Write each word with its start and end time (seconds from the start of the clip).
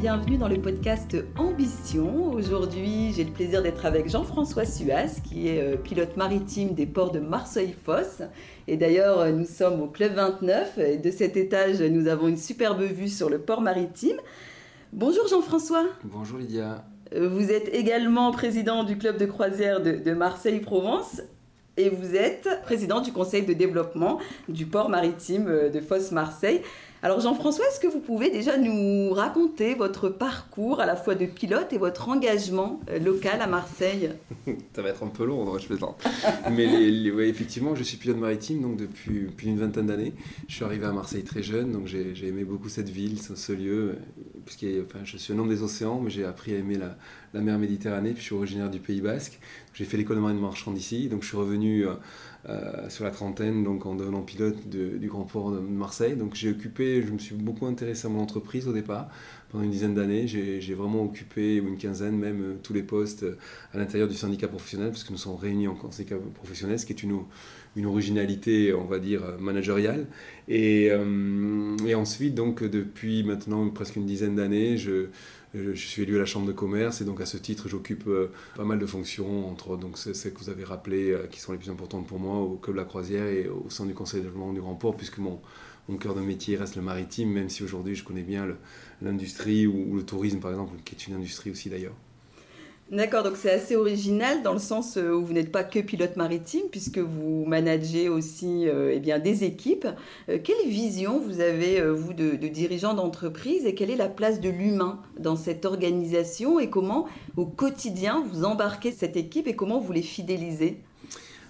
bienvenue 0.00 0.38
dans 0.38 0.46
le 0.46 0.60
podcast 0.60 1.16
Ambition. 1.36 2.30
Aujourd'hui, 2.30 3.12
j'ai 3.16 3.24
le 3.24 3.32
plaisir 3.32 3.64
d'être 3.64 3.84
avec 3.84 4.08
Jean-François 4.08 4.64
Suas, 4.64 5.20
qui 5.24 5.48
est 5.48 5.60
euh, 5.60 5.76
pilote 5.76 6.16
maritime 6.16 6.74
des 6.74 6.86
ports 6.86 7.10
de 7.10 7.18
Marseille-Fosse. 7.18 8.22
Et 8.68 8.76
d'ailleurs, 8.76 9.18
euh, 9.18 9.32
nous 9.32 9.44
sommes 9.44 9.80
au 9.82 9.88
Club 9.88 10.14
29. 10.14 10.78
Et 10.78 10.98
de 10.98 11.10
cet 11.10 11.36
étage, 11.36 11.80
nous 11.82 12.06
avons 12.06 12.28
une 12.28 12.36
superbe 12.36 12.80
vue 12.80 13.08
sur 13.08 13.28
le 13.28 13.40
port 13.40 13.60
maritime. 13.60 14.18
Bonjour 14.92 15.26
Jean-François. 15.26 15.86
Bonjour 16.04 16.38
Lydia. 16.38 16.84
Euh, 17.12 17.28
vous 17.28 17.50
êtes 17.50 17.74
également 17.74 18.30
président 18.30 18.84
du 18.84 18.98
club 18.98 19.18
de 19.18 19.26
croisière 19.26 19.82
de, 19.82 19.92
de 19.92 20.12
Marseille-Provence 20.12 21.22
et 21.76 21.88
vous 21.88 22.14
êtes 22.14 22.48
président 22.62 23.00
du 23.00 23.12
conseil 23.12 23.44
de 23.44 23.52
développement 23.52 24.20
du 24.48 24.66
port 24.66 24.90
maritime 24.90 25.70
de 25.72 25.80
Fosse-Marseille. 25.80 26.60
Alors 27.00 27.20
Jean-François, 27.20 27.64
est-ce 27.68 27.78
que 27.78 27.86
vous 27.86 28.00
pouvez 28.00 28.28
déjà 28.28 28.56
nous 28.56 29.12
raconter 29.12 29.74
votre 29.74 30.08
parcours 30.08 30.80
à 30.80 30.86
la 30.86 30.96
fois 30.96 31.14
de 31.14 31.26
pilote 31.26 31.72
et 31.72 31.78
votre 31.78 32.08
engagement 32.08 32.80
euh, 32.90 32.98
local 32.98 33.40
à 33.40 33.46
Marseille? 33.46 34.10
Ça 34.74 34.82
va 34.82 34.88
être 34.88 35.04
un 35.04 35.08
peu 35.08 35.24
long, 35.24 35.56
je 35.58 35.66
plaisante. 35.66 36.04
Mais 36.50 36.66
effectivement, 37.28 37.76
je 37.76 37.84
suis 37.84 37.98
pilote 37.98 38.16
maritime 38.16 38.62
donc 38.62 38.76
depuis 38.76 39.26
plus 39.26 39.46
d'une 39.46 39.60
vingtaine 39.60 39.86
d'années. 39.86 40.12
Je 40.48 40.56
suis 40.56 40.64
arrivé 40.64 40.86
à 40.86 40.92
Marseille 40.92 41.22
très 41.22 41.42
jeune, 41.42 41.70
donc 41.70 41.86
j'ai 41.86 42.26
aimé 42.26 42.42
beaucoup 42.42 42.68
cette 42.68 42.88
ville, 42.88 43.20
ce, 43.22 43.52
lieu, 43.52 43.98
puisque 44.48 44.64
enfin, 44.86 45.00
je 45.04 45.18
suis 45.18 45.34
un 45.34 45.38
homme 45.38 45.48
des 45.48 45.62
océans, 45.62 46.00
mais 46.00 46.08
j'ai 46.08 46.24
appris 46.24 46.54
à 46.54 46.58
aimer 46.58 46.76
la, 46.76 46.96
la 47.34 47.40
mer 47.40 47.58
Méditerranée, 47.58 48.12
puis 48.12 48.20
je 48.20 48.26
suis 48.26 48.34
originaire 48.34 48.70
du 48.70 48.78
Pays 48.78 49.02
Basque. 49.02 49.38
J'ai 49.74 49.84
fait 49.84 49.98
l'école 49.98 50.16
de 50.16 50.22
marine 50.22 50.40
marchande 50.40 50.78
ici, 50.78 51.08
donc 51.08 51.22
je 51.22 51.28
suis 51.28 51.36
revenu 51.36 51.86
euh, 51.86 51.94
euh, 52.48 52.88
sur 52.88 53.04
la 53.04 53.10
trentaine, 53.10 53.62
donc 53.62 53.84
en 53.84 53.94
devenant 53.94 54.22
pilote 54.22 54.66
du 54.66 55.06
Grand 55.08 55.24
Port 55.24 55.52
de 55.52 55.58
Marseille. 55.58 56.16
Donc 56.16 56.34
j'ai 56.34 56.50
occupé, 56.50 57.02
je 57.02 57.12
me 57.12 57.18
suis 57.18 57.34
beaucoup 57.34 57.66
intéressé 57.66 58.06
à 58.06 58.10
mon 58.10 58.20
entreprise 58.20 58.66
au 58.68 58.72
départ. 58.72 59.08
Pendant 59.50 59.64
une 59.64 59.70
dizaine 59.70 59.94
d'années, 59.94 60.26
j'ai 60.26 60.74
vraiment 60.74 61.02
occupé, 61.04 61.60
ou 61.60 61.68
une 61.68 61.78
quinzaine 61.78 62.16
même, 62.18 62.42
euh, 62.42 62.54
tous 62.62 62.74
les 62.74 62.82
postes 62.82 63.24
à 63.72 63.78
l'intérieur 63.78 64.06
du 64.08 64.14
syndicat 64.14 64.46
professionnel, 64.46 64.90
parce 64.90 65.04
que 65.04 65.12
nous 65.12 65.18
sommes 65.18 65.36
réunis 65.36 65.68
en 65.68 65.90
syndicat 65.90 66.16
professionnel, 66.34 66.78
ce 66.78 66.84
qui 66.84 66.92
est 66.92 67.02
une, 67.02 67.24
originalité, 67.86 68.74
on 68.74 68.84
va 68.84 68.98
dire, 68.98 69.22
managériale. 69.38 70.06
Et, 70.48 70.90
ensuite, 71.94 72.34
donc 72.34 72.62
depuis 72.62 73.22
maintenant 73.22 73.68
presque 73.70 73.96
une 73.96 74.06
dizaine 74.06 74.34
d'années, 74.34 74.76
je 75.54 75.74
suis 75.74 76.02
élu 76.02 76.16
à 76.16 76.18
la 76.18 76.26
Chambre 76.26 76.46
de 76.46 76.52
commerce 76.52 77.00
et 77.00 77.04
donc 77.04 77.20
à 77.20 77.26
ce 77.26 77.36
titre, 77.36 77.68
j'occupe 77.68 78.06
euh, 78.06 78.30
pas 78.56 78.64
mal 78.64 78.78
de 78.78 78.86
fonctions, 78.86 79.48
entre 79.48 79.76
donc 79.76 79.96
celles 79.96 80.32
que 80.32 80.38
vous 80.38 80.50
avez 80.50 80.64
rappelées, 80.64 81.12
euh, 81.12 81.26
qui 81.26 81.40
sont 81.40 81.52
les 81.52 81.58
plus 81.58 81.70
importantes 81.70 82.06
pour 82.06 82.18
moi, 82.18 82.38
au 82.38 82.56
Club 82.56 82.76
la 82.76 82.84
Croisière 82.84 83.26
et 83.26 83.48
au 83.48 83.70
sein 83.70 83.86
du 83.86 83.94
Conseil 83.94 84.20
de 84.20 84.26
développement 84.26 84.52
du 84.52 84.60
Grand 84.60 84.74
Port, 84.74 84.96
puisque 84.96 85.18
mon, 85.18 85.40
mon 85.88 85.96
cœur 85.96 86.14
de 86.14 86.20
métier 86.20 86.56
reste 86.56 86.76
le 86.76 86.82
maritime, 86.82 87.30
même 87.30 87.48
si 87.48 87.62
aujourd'hui 87.62 87.94
je 87.94 88.04
connais 88.04 88.22
bien 88.22 88.46
l'industrie 89.00 89.66
ou, 89.66 89.96
le 89.96 90.02
tourisme, 90.02 90.38
par 90.38 90.50
exemple, 90.50 90.76
qui 90.84 90.94
est 90.94 91.06
une 91.06 91.14
industrie 91.14 91.50
aussi 91.50 91.70
d'ailleurs. 91.70 91.94
D'accord, 92.90 93.22
donc 93.22 93.36
c'est 93.36 93.50
assez 93.50 93.76
original 93.76 94.42
dans 94.42 94.54
le 94.54 94.58
sens 94.58 94.96
euh, 94.96 95.12
où 95.12 95.22
vous 95.22 95.34
n'êtes 95.34 95.52
pas 95.52 95.62
que 95.62 95.78
pilote 95.78 96.16
maritime, 96.16 96.62
puisque 96.70 96.96
vous 96.96 97.44
managez 97.46 98.08
aussi 98.08 98.66
euh, 98.66 98.92
eh 98.94 98.98
bien, 98.98 99.18
des 99.18 99.44
équipes. 99.44 99.86
Euh, 100.30 100.38
quelle 100.42 100.66
vision 100.66 101.20
vous 101.20 101.40
avez, 101.40 101.82
vous, 101.90 102.14
de, 102.14 102.36
de 102.36 102.48
dirigeant 102.48 102.94
d'entreprise, 102.94 103.66
et 103.66 103.74
quelle 103.74 103.90
est 103.90 103.96
la 103.96 104.08
place 104.08 104.40
de 104.40 104.48
l'humain 104.48 105.02
dans 105.18 105.36
cette 105.36 105.66
organisation, 105.66 106.58
et 106.58 106.70
comment, 106.70 107.06
au 107.36 107.44
quotidien, 107.44 108.24
vous 108.32 108.44
embarquez 108.44 108.90
cette 108.90 109.18
équipe, 109.18 109.48
et 109.48 109.54
comment 109.54 109.80
vous 109.80 109.92
les 109.92 110.00
fidélisez? 110.00 110.78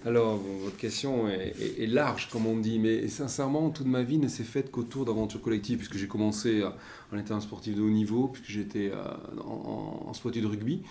Alors, 0.05 0.37
votre 0.37 0.77
question 0.77 1.27
est, 1.27 1.85
large, 1.85 2.29
comme 2.29 2.45
on 2.45 2.55
dit, 2.55 2.79
mais 2.79 3.09
sincèrement, 3.09 3.69
toute 3.69 3.87
ma 3.87 4.01
vie 4.01 4.17
ne 4.17 4.29
s'est 4.29 4.45
faite 4.45 4.71
qu'autour 4.71 5.03
d'aventures 5.03 5.41
collectives, 5.41 5.77
puisque 5.77 5.97
j'ai 5.97 6.07
commencé 6.07 6.63
en 7.11 7.17
étant 7.17 7.35
un 7.35 7.41
sportif 7.41 7.75
de 7.75 7.81
haut 7.81 7.89
niveau, 7.89 8.27
puisque 8.27 8.51
j'étais 8.51 8.91
en, 9.39 9.51
en, 9.51 10.11
en 10.11 10.29
de 10.29 10.47
rugby. 10.47 10.81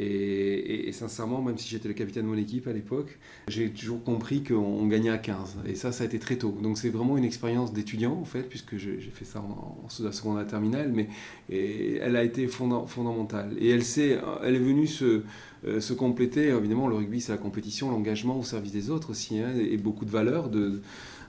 Et, 0.00 0.92
sincèrement, 0.92 1.42
même 1.42 1.58
si 1.58 1.68
j'étais 1.68 1.88
le 1.88 1.94
capitaine 1.94 2.24
de 2.24 2.28
mon 2.28 2.36
équipe 2.36 2.68
à 2.68 2.72
l'époque, 2.72 3.18
j'ai 3.48 3.70
toujours 3.70 4.02
compris 4.02 4.44
qu'on 4.44 4.86
gagnait 4.86 5.10
à 5.10 5.18
15. 5.18 5.56
Et 5.66 5.74
ça, 5.74 5.90
ça 5.90 6.04
a 6.04 6.06
été 6.06 6.18
très 6.18 6.36
tôt. 6.36 6.56
Donc 6.62 6.78
c'est 6.78 6.90
vraiment 6.90 7.16
une 7.16 7.24
expérience 7.24 7.72
d'étudiant, 7.72 8.12
en 8.12 8.24
fait, 8.24 8.42
puisque 8.42 8.76
j'ai 8.76 9.00
fait 9.12 9.24
ça 9.24 9.40
en, 9.40 9.76
en, 9.84 9.88
seconde 9.88 10.46
terminale, 10.46 10.92
mais 10.92 11.08
elle 11.50 12.16
a 12.16 12.22
été 12.22 12.46
fondamentale. 12.46 13.56
Et 13.58 13.70
elle, 13.70 13.80
est, 13.80 14.18
elle 14.44 14.54
est 14.54 14.60
venue 14.60 14.86
se, 14.86 15.22
euh, 15.66 15.80
se 15.80 15.92
compléter. 15.92 16.48
Évidemment, 16.48 16.86
le 16.86 16.94
rugby, 16.94 17.20
c'est 17.20 17.32
la 17.32 17.38
compétition, 17.38 17.90
l'engagement 17.90 18.38
au 18.38 18.44
service 18.44 18.72
des 18.72 18.90
autres 18.90 19.10
aussi, 19.10 19.40
hein, 19.40 19.52
et 19.58 19.76
beaucoup 19.76 20.04
de 20.04 20.10
valeurs. 20.10 20.48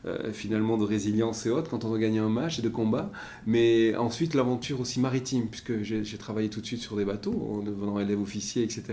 Euh, 0.05 0.31
finalement 0.31 0.77
de 0.77 0.85
résilience 0.85 1.45
et 1.45 1.49
autres 1.49 1.69
quand 1.69 1.83
on 1.83 1.89
doit 1.89 1.99
gagner 1.99 2.19
un 2.19 2.29
match 2.29 2.59
et 2.59 2.61
de 2.61 2.69
combat. 2.69 3.11
Mais 3.45 3.95
ensuite, 3.95 4.33
l'aventure 4.33 4.79
aussi 4.79 4.99
maritime, 4.99 5.47
puisque 5.47 5.81
j'ai 5.83 6.17
travaillé 6.17 6.49
tout 6.49 6.61
de 6.61 6.65
suite 6.65 6.81
sur 6.81 6.95
des 6.95 7.05
bateaux, 7.05 7.49
en 7.51 7.63
devenant 7.63 7.99
élève 7.99 8.21
officier, 8.21 8.63
etc. 8.63 8.83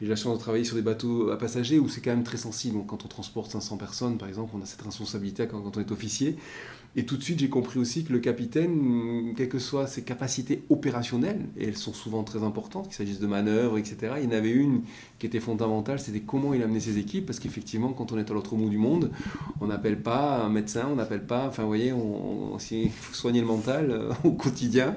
J'ai 0.00 0.06
la 0.06 0.16
chance 0.16 0.36
de 0.36 0.42
travailler 0.42 0.64
sur 0.64 0.76
des 0.76 0.82
bateaux 0.82 1.30
à 1.30 1.38
passagers 1.38 1.78
où 1.78 1.88
c'est 1.88 2.00
quand 2.00 2.10
même 2.10 2.24
très 2.24 2.36
sensible. 2.36 2.78
quand 2.86 3.04
on 3.04 3.08
transporte 3.08 3.50
500 3.50 3.76
personnes, 3.76 4.18
par 4.18 4.28
exemple, 4.28 4.52
on 4.56 4.62
a 4.62 4.66
cette 4.66 4.82
responsabilité 4.82 5.46
quand 5.46 5.76
on 5.76 5.80
est 5.80 5.90
officier. 5.90 6.36
Et 6.98 7.04
tout 7.04 7.18
de 7.18 7.22
suite, 7.22 7.40
j'ai 7.40 7.50
compris 7.50 7.78
aussi 7.78 8.04
que 8.04 8.12
le 8.14 8.20
capitaine, 8.20 9.34
quelles 9.36 9.50
que 9.50 9.58
soient 9.58 9.86
ses 9.86 10.02
capacités 10.02 10.62
opérationnelles, 10.70 11.44
et 11.58 11.68
elles 11.68 11.76
sont 11.76 11.92
souvent 11.92 12.24
très 12.24 12.42
importantes, 12.42 12.86
qu'il 12.86 12.94
s'agisse 12.94 13.20
de 13.20 13.26
manœuvres, 13.26 13.76
etc., 13.76 14.14
il 14.16 14.24
y 14.24 14.26
en 14.26 14.30
avait 14.30 14.50
une 14.50 14.80
qui 15.18 15.26
était 15.26 15.40
fondamentale, 15.40 16.00
c'était 16.00 16.20
comment 16.20 16.54
il 16.54 16.62
amenait 16.62 16.80
ses 16.80 16.96
équipes, 16.96 17.26
parce 17.26 17.38
qu'effectivement, 17.38 17.92
quand 17.92 18.12
on 18.12 18.18
est 18.18 18.30
à 18.30 18.32
l'autre 18.32 18.54
bout 18.54 18.70
du 18.70 18.78
monde, 18.78 19.10
on 19.60 19.66
n'appelle 19.66 20.02
pas 20.02 20.42
un 20.42 20.48
médecin, 20.48 20.88
on 20.90 20.96
n'appelle 20.96 21.26
pas, 21.26 21.46
enfin, 21.48 21.64
vous 21.64 21.68
voyez, 21.68 21.92
on, 21.92 22.56
il 22.70 22.90
faut 22.90 23.14
soigner 23.14 23.40
le 23.40 23.46
mental 23.46 23.90
euh, 23.90 24.12
au 24.24 24.32
quotidien 24.32 24.96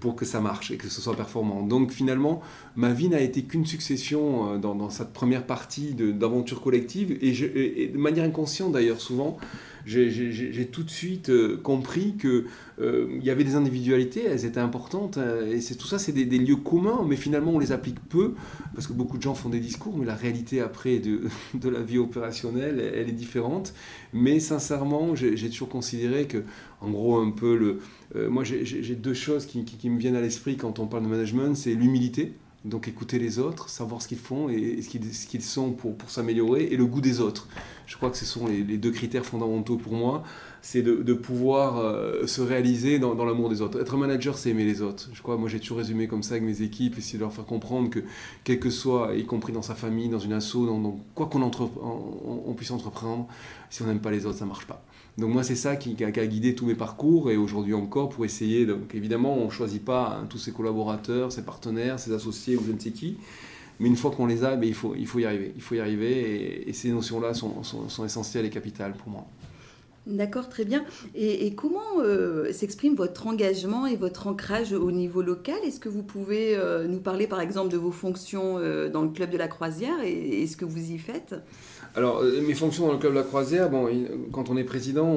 pour 0.00 0.16
que 0.16 0.24
ça 0.24 0.40
marche 0.40 0.72
et 0.72 0.76
que 0.76 0.88
ce 0.88 1.00
soit 1.00 1.14
performant. 1.14 1.62
Donc 1.62 1.92
finalement, 1.92 2.42
ma 2.74 2.92
vie 2.92 3.08
n'a 3.08 3.20
été 3.20 3.44
qu'une 3.44 3.66
succession 3.66 4.54
euh, 4.54 4.58
dans, 4.58 4.90
cette 4.90 5.12
première 5.12 5.46
partie 5.46 5.94
d'aventure 5.94 6.60
collective, 6.60 7.16
et 7.20 7.86
de 7.86 7.98
manière 7.98 8.24
inconsciente 8.24 8.72
d'ailleurs, 8.72 9.00
souvent, 9.00 9.38
j'ai 9.86 10.66
tout 10.66 10.82
de 10.82 10.90
suite 10.90 11.30
euh, 11.30 11.56
compris 11.56 12.16
qu'il 12.20 12.44
euh, 12.80 13.18
y 13.22 13.30
avait 13.30 13.44
des 13.44 13.54
individualités, 13.54 14.24
elles 14.24 14.44
étaient 14.44 14.60
importantes, 14.60 15.16
euh, 15.16 15.56
et 15.56 15.76
tout 15.76 15.86
ça, 15.86 15.98
c'est 15.98 16.12
des, 16.12 16.38
lieux 16.38 16.56
communs, 16.56 17.04
mais 17.06 17.14
finalement 17.14 17.52
on 17.52 17.58
les 17.60 17.70
applique 17.70 18.00
peu, 18.08 18.34
parce 18.74 18.88
que 18.88 18.92
beaucoup 18.92 19.16
de 19.16 19.22
gens 19.22 19.34
font 19.34 19.48
des 19.48 19.60
discours, 19.60 19.96
mais 19.96 20.04
la 20.04 20.16
réalité 20.16 20.60
après 20.60 20.98
de, 21.54 21.68
la 21.68 21.82
vie 21.82 21.98
opérationnelle, 21.98 22.80
elle, 22.80 23.08
est 23.08 23.12
différente. 23.12 23.74
Mais 24.12 24.40
sincèrement, 24.40 25.14
j'ai 25.14 25.50
toujours 25.50 25.68
considéré 25.68 26.26
que, 26.26 26.42
en 26.80 26.90
gros, 26.90 27.18
un 27.18 27.30
peu 27.30 27.56
le, 27.56 28.28
moi 28.28 28.44
j'ai 28.44 28.94
deux 28.94 29.14
choses 29.14 29.46
qui 29.46 29.90
me 29.90 29.98
viennent 29.98 30.16
à 30.16 30.20
l'esprit 30.20 30.56
quand 30.56 30.78
on 30.78 30.86
parle 30.86 31.04
de 31.04 31.08
management, 31.08 31.54
c'est 31.54 31.74
l'humilité 31.74 32.34
donc 32.66 32.88
écouter 32.88 33.18
les 33.18 33.38
autres, 33.38 33.68
savoir 33.68 34.02
ce 34.02 34.08
qu'ils 34.08 34.18
font 34.18 34.48
et 34.48 34.82
ce 34.82 35.26
qu'ils 35.26 35.42
sont 35.42 35.72
pour, 35.72 35.96
pour 35.96 36.10
s'améliorer, 36.10 36.64
et 36.64 36.76
le 36.76 36.84
goût 36.84 37.00
des 37.00 37.20
autres. 37.20 37.48
Je 37.86 37.96
crois 37.96 38.10
que 38.10 38.16
ce 38.16 38.24
sont 38.24 38.48
les, 38.48 38.62
deux 38.62 38.90
critères 38.90 39.24
fondamentaux 39.24 39.76
pour 39.76 39.92
moi, 39.92 40.24
c'est 40.60 40.82
de, 40.82 41.14
pouvoir 41.14 41.78
euh, 41.78 42.26
se 42.26 42.40
réaliser 42.40 42.98
dans, 42.98 43.24
l'amour 43.24 43.48
des 43.48 43.62
autres. 43.62 43.80
Être 43.80 43.96
manager, 43.96 44.36
c'est 44.36 44.50
aimer 44.50 44.64
les 44.64 44.82
autres. 44.82 45.08
Je 45.12 45.22
crois, 45.22 45.36
moi 45.36 45.48
j'ai 45.48 45.60
toujours 45.60 45.78
résumé 45.78 46.08
comme 46.08 46.24
ça 46.24 46.34
avec 46.34 46.42
mes 46.42 46.62
équipes, 46.62 46.98
essayer 46.98 47.18
de 47.18 47.22
leur 47.22 47.32
faire 47.32 47.46
comprendre 47.46 47.88
que, 47.88 48.00
quel 48.42 48.58
que 48.58 48.70
soit, 48.70 49.14
y 49.14 49.24
compris 49.24 49.52
dans 49.52 49.62
sa 49.62 49.76
famille, 49.76 50.08
dans 50.08 50.18
une 50.18 50.32
asso, 50.32 50.66
dans, 50.66 50.98
quoi 51.14 51.26
qu'on 51.26 51.42
on, 51.42 52.54
puisse 52.54 52.72
entreprendre, 52.72 53.28
si 53.70 53.82
on 53.82 53.86
n'aime 53.86 54.00
pas 54.00 54.10
les 54.10 54.26
autres, 54.26 54.38
ça 54.38 54.46
marche 54.46 54.66
pas. 54.66 54.84
Donc 55.18 55.32
moi, 55.32 55.42
c'est 55.42 55.56
ça 55.56 55.76
qui, 55.76 55.96
a, 56.04 56.10
guidé 56.10 56.54
tous 56.54 56.66
mes 56.66 56.74
parcours 56.74 57.30
et 57.30 57.36
aujourd'hui 57.36 57.72
encore 57.72 58.10
pour 58.10 58.24
essayer. 58.24 58.66
Donc 58.66 58.94
évidemment, 58.94 59.34
on 59.38 59.46
ne 59.46 59.50
choisit 59.50 59.82
pas 59.82 60.18
hein, 60.20 60.26
tous 60.28 60.38
ses 60.38 60.52
collaborateurs, 60.52 61.32
ses 61.32 61.42
partenaires, 61.42 61.98
ses 61.98 62.12
associés 62.12 62.56
ou 62.56 62.62
je 62.66 62.72
ne 62.72 62.78
sais 62.78 62.90
qui. 62.90 63.16
Mais 63.80 63.88
une 63.88 63.96
fois 63.96 64.10
qu'on 64.10 64.26
les 64.26 64.44
a, 64.44 64.56
ben, 64.56 64.66
il, 64.66 64.74
faut, 64.74 64.94
y 64.94 65.24
arriver. 65.24 65.52
Il 65.56 65.62
faut 65.62 65.74
y 65.74 65.80
arriver 65.80 66.68
et, 66.68 66.72
ces 66.72 66.90
notions-là 66.90 67.32
sont, 67.34 68.04
essentielles 68.04 68.44
et 68.44 68.50
capitales 68.50 68.94
pour 68.94 69.08
moi. 69.10 69.26
D'accord, 70.06 70.48
très 70.48 70.64
bien. 70.64 70.84
Et, 71.16 71.52
comment 71.54 71.80
euh, 71.98 72.52
s'exprime 72.52 72.94
votre 72.94 73.26
engagement 73.26 73.86
et 73.86 73.96
votre 73.96 74.28
ancrage 74.28 74.72
au 74.72 74.92
niveau 74.92 75.20
local? 75.20 75.56
Est-ce 75.64 75.80
que 75.80 75.88
vous 75.88 76.04
pouvez 76.04 76.56
euh, 76.56 76.86
nous 76.86 77.00
parler 77.00 77.26
par 77.26 77.40
exemple 77.40 77.70
de 77.70 77.76
vos 77.76 77.90
fonctions 77.90 78.58
euh, 78.58 78.88
dans 78.88 79.02
le 79.02 79.08
club 79.08 79.30
de 79.30 79.36
la 79.36 79.48
croisière 79.48 79.96
et, 80.04 80.46
ce 80.46 80.56
que 80.56 80.64
vous 80.64 80.92
y 80.92 80.98
faites? 80.98 81.34
Alors, 81.96 82.22
mes 82.22 82.54
fonctions 82.54 82.86
dans 82.86 82.92
le 82.92 82.98
club 82.98 83.14
de 83.14 83.18
la 83.18 83.24
croisière, 83.24 83.68
quand 84.30 84.48
on 84.48 84.56
est 84.56 84.64
président, 84.64 85.12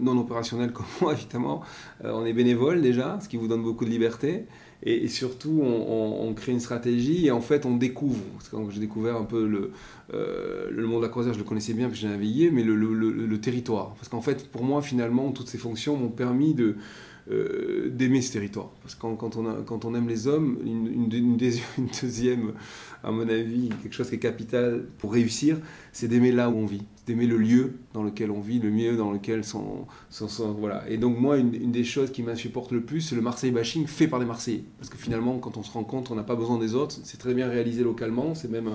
non 0.00 0.16
opérationnel 0.18 0.72
comme 0.72 0.86
moi, 1.00 1.12
évidemment, 1.14 1.62
on 2.04 2.24
est 2.24 2.32
bénévole 2.32 2.82
déjà, 2.82 3.18
ce 3.20 3.28
qui 3.28 3.36
vous 3.36 3.48
donne 3.48 3.62
beaucoup 3.62 3.84
de 3.84 3.90
liberté. 3.90 4.44
Et, 4.84 5.08
surtout 5.08 5.62
on, 5.62 6.32
crée 6.34 6.52
une 6.52 6.60
stratégie 6.60 7.26
et 7.26 7.30
en 7.30 7.40
fait 7.40 7.64
on 7.64 7.76
découvre. 7.76 8.20
Quand 8.50 8.70
j'ai 8.70 8.80
découvert 8.80 9.16
un 9.16 9.24
peu 9.24 9.46
le, 9.46 9.72
euh, 10.12 10.68
le 10.70 10.86
monde 10.86 11.00
de 11.00 11.06
la 11.06 11.10
croisière, 11.10 11.32
je 11.32 11.38
le 11.38 11.44
connaissais 11.44 11.72
bien 11.72 11.88
que 11.88 11.94
j'ai 11.94 12.08
navigué, 12.08 12.50
mais 12.50 12.62
le, 12.62 12.74
le, 12.74 13.40
territoire. 13.40 13.94
Parce 13.94 14.08
qu'en 14.08 14.20
fait, 14.20 14.48
pour 14.50 14.62
moi, 14.62 14.82
finalement, 14.82 15.30
toutes 15.32 15.48
ces 15.48 15.58
fonctions 15.58 15.96
m'ont 15.96 16.08
permis 16.08 16.54
de, 16.54 16.76
euh, 17.30 17.88
d'aimer 17.88 18.20
ce 18.20 18.32
territoire. 18.32 18.68
Parce 18.82 18.94
que 18.94 19.00
quand, 19.00 19.36
on 19.36 19.62
quand, 19.62 19.84
on 19.86 19.94
aime 19.94 20.08
les 20.08 20.26
hommes, 20.26 20.58
une, 20.64 21.36
deuxième, 22.02 22.52
à 23.02 23.10
mon 23.10 23.26
avis, 23.28 23.70
quelque 23.82 23.94
chose 23.94 24.10
qui 24.10 24.16
est 24.16 24.18
capital 24.18 24.84
pour 24.98 25.14
réussir, 25.14 25.56
c'est 25.92 26.06
d'aimer 26.06 26.32
là 26.32 26.50
où 26.50 26.54
on 26.54 26.66
vit, 26.66 26.82
d'aimer 27.06 27.26
le 27.26 27.38
lieu 27.38 27.76
dans 27.94 28.02
lequel 28.02 28.30
on 28.30 28.40
vit, 28.40 28.58
le 28.58 28.68
milieu 28.68 28.96
dans 28.96 29.10
lequel 29.10 29.42
sont, 29.42 29.86
sont, 30.10 30.52
voilà. 30.52 30.84
Et 30.90 30.98
donc 30.98 31.18
moi, 31.18 31.38
une, 31.38 31.72
des 31.72 31.84
choses 31.84 32.12
qui 32.12 32.22
m'insupporte 32.22 32.72
le 32.72 32.82
plus, 32.82 33.00
c'est 33.00 33.14
le 33.14 33.22
Marseille 33.22 33.52
bashing 33.52 33.86
fait 33.86 34.06
par 34.06 34.18
les 34.18 34.26
Marseillais. 34.26 34.64
Parce 34.78 34.90
que 34.90 34.98
finalement, 34.98 35.38
quand 35.38 35.56
on 35.56 35.62
se 35.62 35.72
rend 35.72 35.84
compte, 35.84 36.10
on 36.10 36.14
n'a 36.14 36.24
pas 36.24 36.36
besoin 36.36 36.58
des 36.58 36.74
autres. 36.74 36.96
C'est 37.04 37.18
très 37.18 37.32
bien 37.32 37.48
réalisé 37.48 37.82
localement. 37.82 38.34
C'est 38.34 38.50
même 38.50 38.68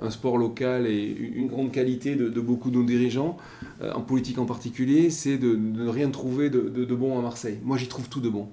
un, 0.00 0.10
sport 0.10 0.38
local 0.38 0.86
et 0.86 1.16
une 1.34 1.48
grande 1.48 1.72
qualité 1.72 2.16
de, 2.16 2.40
beaucoup 2.40 2.70
de 2.70 2.76
nos 2.76 2.84
dirigeants, 2.84 3.36
euh, 3.82 3.92
en 3.92 4.00
politique 4.00 4.38
en 4.38 4.46
particulier, 4.46 5.10
c'est 5.10 5.38
de, 5.38 5.56
ne 5.56 5.88
rien 5.88 6.10
trouver 6.10 6.50
de, 6.50 6.94
bon 6.94 7.18
à 7.18 7.22
Marseille. 7.22 7.58
Moi, 7.62 7.76
j'y 7.76 7.88
trouve 7.88 8.08
tout 8.08 8.20
de 8.20 8.28
bon. 8.28 8.48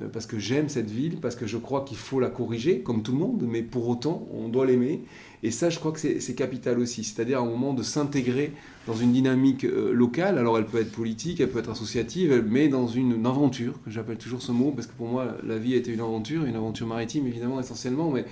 Euh, 0.00 0.08
parce 0.12 0.26
que 0.26 0.38
j'aime 0.38 0.68
cette 0.68 0.90
ville, 0.90 1.18
parce 1.20 1.36
que 1.36 1.46
je 1.46 1.56
crois 1.56 1.84
qu'il 1.84 1.96
faut 1.96 2.20
la 2.20 2.30
corriger, 2.30 2.80
comme 2.80 3.02
tout 3.02 3.12
le 3.12 3.18
monde, 3.18 3.44
mais 3.48 3.62
pour 3.62 3.88
autant, 3.88 4.26
on 4.32 4.48
doit 4.48 4.66
l'aimer. 4.66 5.02
Et 5.42 5.50
ça, 5.50 5.70
je 5.70 5.78
crois 5.78 5.92
que 5.92 6.00
c'est 6.00 6.34
capital 6.34 6.78
aussi, 6.78 7.04
c'est-à-dire 7.04 7.40
un 7.40 7.46
moment 7.46 7.72
de 7.72 7.82
s'intégrer 7.82 8.52
dans 8.88 8.94
une 8.94 9.12
dynamique 9.12 9.64
euh, 9.64 9.92
locale. 9.92 10.38
Alors 10.38 10.56
elle 10.56 10.64
peut 10.64 10.80
être 10.80 10.90
politique, 10.90 11.40
elle 11.40 11.50
peut 11.50 11.58
être 11.58 11.70
associative, 11.70 12.42
mais 12.48 12.68
dans 12.68 12.86
une, 12.86 13.26
aventure, 13.26 13.74
que 13.84 13.90
j'appelle 13.90 14.16
toujours 14.16 14.40
ce 14.40 14.50
mot, 14.50 14.72
parce 14.72 14.86
que 14.86 14.94
pour 14.94 15.06
moi 15.06 15.36
la 15.46 15.58
vie 15.58 15.74
été 15.74 15.92
une 15.92 16.00
aventure, 16.00 16.44
une 16.46 16.56
aventure 16.56 16.86
maritime 16.86 17.26
évidemment 17.26 17.60
essentiellement, 17.60 18.10
mais 18.10 18.24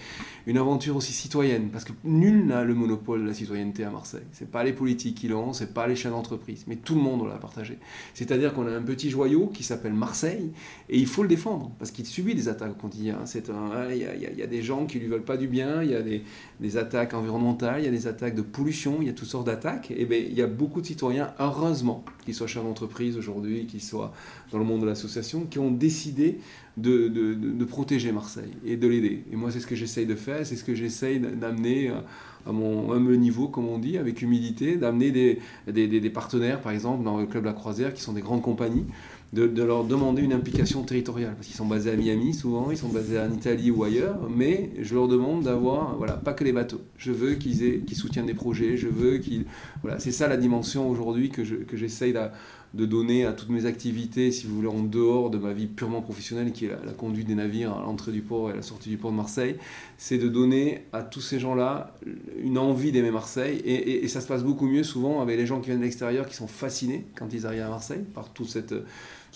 une 0.47 0.57
aventure 0.57 0.97
aussi 0.97 1.13
citoyenne, 1.13 1.69
parce 1.71 1.85
que 1.85 1.93
nul 2.05 2.47
n'a 2.47 2.65
le 2.65 2.75
monopole 2.75 3.23
de 3.23 3.27
la 3.27 3.35
citoyenneté 3.35 3.85
à 3.85 3.91
Marseille. 3.91 4.25
C'est 4.33 4.51
pas 4.51 4.65
les 4.65 4.73
politiques 4.73 5.19
qui 5.19 5.29
l'ont, 5.29 5.53
c'est 5.53 5.75
pas 5.75 5.87
les 5.87 5.95
chaînes 5.95 6.13
d'entreprise, 6.13 6.65
mais 6.67 6.77
tout 6.77 6.95
le 6.95 7.03
monde 7.03 7.29
la 7.29 7.37
partager. 7.37 7.79
C'est-à-dire 8.15 8.55
qu'on 8.55 8.67
a 8.67 8.71
un 8.71 8.83
petit 8.83 9.11
joyau 9.11 9.49
qui 9.49 9.63
s'appelle 9.63 9.93
Marseille, 9.93 10.51
et 10.89 10.99
il 10.99 11.07
faut 11.07 11.23
le 11.23 11.29
défendre, 11.29 11.71
parce 11.79 11.91
qu'il 11.91 12.07
subit 12.07 12.35
des 12.35 12.49
attaques 12.49 12.73
au 12.73 12.81
quotidien. 12.81 13.19
Il 13.91 13.97
y, 14.39 14.43
a 14.43 14.47
des 14.47 14.63
gens 14.63 14.87
qui 14.87 14.99
lui 14.99 15.09
veulent 15.09 15.23
pas 15.23 15.37
du 15.37 15.49
bien, 15.49 15.83
il 15.83 15.91
y 15.91 15.95
a 15.95 16.03
des 16.03 16.77
attaques 16.79 16.96
environnementales, 17.15 17.81
il 17.81 17.85
y 17.85 17.89
a 17.89 17.91
des 17.91 18.07
attaques 18.07 18.35
de 18.35 18.43
pollution, 18.43 18.99
il 19.01 19.07
y 19.07 19.11
a 19.11 19.13
toutes 19.13 19.29
sortes 19.29 19.47
d'attaques, 19.47 19.91
et 19.91 20.05
bien 20.05 20.19
il 20.19 20.35
y 20.35 20.43
a 20.43 20.47
beaucoup 20.47 20.81
de 20.81 20.87
citoyens, 20.87 21.33
heureusement, 21.39 22.05
qu'ils 22.25 22.35
soient 22.35 22.47
chefs 22.47 22.63
d'entreprise 22.63 23.17
aujourd'hui, 23.17 23.67
qu'ils 23.67 23.83
soient 23.83 24.13
dans 24.51 24.59
le 24.59 24.65
monde 24.65 24.83
de 24.83 24.87
l'association, 24.87 25.47
qui 25.47 25.59
ont 25.59 25.71
décidé 25.71 26.39
de, 26.77 27.09
de, 27.09 27.35
de, 27.35 27.65
protéger 27.65 28.13
Marseille 28.13 28.53
et 28.65 28.77
de 28.77 28.87
l'aider. 28.87 29.25
Et 29.33 29.37
moi, 29.37 29.51
c'est 29.51 29.61
ce 29.61 29.67
que 29.67 29.75
j'essaye 29.75 30.07
de 30.07 30.15
faire, 30.15 30.47
c'est 30.47 30.57
ce 30.57 30.65
que 30.65 30.75
j'essaye 30.75 31.21
d'amener 31.21 31.91
à 32.47 32.53
mon 32.53 32.93
humble 32.93 33.17
niveau, 33.17 33.49
comme 33.49 33.67
on 33.67 33.79
dit, 33.79 33.99
avec 33.99 34.23
humilité, 34.23 34.77
d'amener 34.77 35.11
des, 35.11 35.41
des, 35.67 35.89
des, 35.89 36.11
partenaires, 36.11 36.61
par 36.61 36.73
exemple, 36.73 37.03
dans 37.03 37.19
le 37.19 37.27
Club 37.27 37.45
La 37.45 37.53
Croisière, 37.53 37.93
qui 37.93 38.03
sont 38.03 38.13
des 38.13 38.21
grandes 38.21 38.43
compagnies, 38.43 38.85
de, 39.33 39.63
leur 39.63 39.85
demander 39.85 40.23
une 40.23 40.33
implication 40.33 40.83
territoriale. 40.83 41.35
Parce 41.35 41.47
qu'ils 41.47 41.57
sont 41.57 41.67
basés 41.67 41.91
à 41.91 41.97
Miami 41.97 42.35
souvent, 42.35 42.71
ils 42.71 42.79
sont 42.79 42.89
basés 42.89 43.19
en 43.19 43.33
Italie 43.33 43.71
ou 43.71 43.85
ailleurs, 43.85 44.19
mais 44.35 44.71
je 44.81 44.95
leur 44.95 45.09
demande 45.09 45.43
d'avoir, 45.43 45.97
voilà, 45.97 46.15
pas 46.15 46.33
que 46.33 46.45
les 46.45 46.53
bateaux. 46.53 46.81
Je 46.97 47.13
veux 47.13 47.35
qu'ils 47.35 47.97
soutiennent 47.97 48.27
des 48.27 48.35
projets, 48.35 48.77
je 48.77 48.89
veux 48.89 49.19
qu'ils... 49.19 49.45
Voilà, 49.83 49.99
c'est 49.99 50.13
ça 50.13 50.29
la 50.29 50.37
dimension 50.37 50.89
aujourd'hui 50.89 51.31
que, 51.31 51.43
j'essaye 51.75 52.13
de 52.75 52.85
donner 52.87 53.25
à 53.25 53.33
toutes 53.33 53.49
mes 53.49 53.67
activités, 53.67 54.31
si 54.31 54.47
vous 54.47 54.57
voulez, 54.57 54.69
en 54.69 54.83
dehors 54.83 55.31
de 55.31 55.39
ma 55.39 55.53
vie 55.53 55.67
purement 55.67 56.03
professionnelle, 56.03 56.53
qui 56.53 56.67
est 56.67 56.69
la, 56.69 56.93
conduite 56.93 57.27
des 57.27 57.35
navires 57.35 57.73
à 57.73 57.83
l'entrée 57.83 58.13
du 58.13 58.23
port 58.23 58.51
et 58.51 58.53
à 58.53 58.57
la 58.57 58.63
sortie 58.63 58.89
du 58.89 58.97
port 58.97 59.11
de 59.11 59.17
Marseille, 59.17 59.57
c'est 59.99 60.19
de 60.19 60.29
donner 60.29 60.85
à 60.93 61.03
tous 61.03 61.21
ces 61.21 61.39
gens-là 61.39 61.95
une 62.43 62.59
envie 62.59 62.93
d'aimer 62.93 63.11
Marseille. 63.11 63.59
Et, 63.65 64.07
ça 64.09 64.21
se 64.21 64.27
passe 64.27 64.45
beaucoup 64.45 64.67
mieux 64.67 64.85
souvent 64.85 65.21
avec 65.21 65.37
les 65.37 65.47
gens 65.47 65.61
qui 65.61 65.67
viennent 65.67 65.81
de 65.81 65.85
l'extérieur, 65.85 66.27
qui 66.27 66.35
sont 66.35 66.47
fascinés 66.47 67.07
quand 67.17 67.33
ils 67.33 67.47
arrivent 67.47 67.63
à 67.63 67.69
Marseille 67.69 68.05
par 68.15 68.33
toute 68.33 68.49
cette 68.49 68.75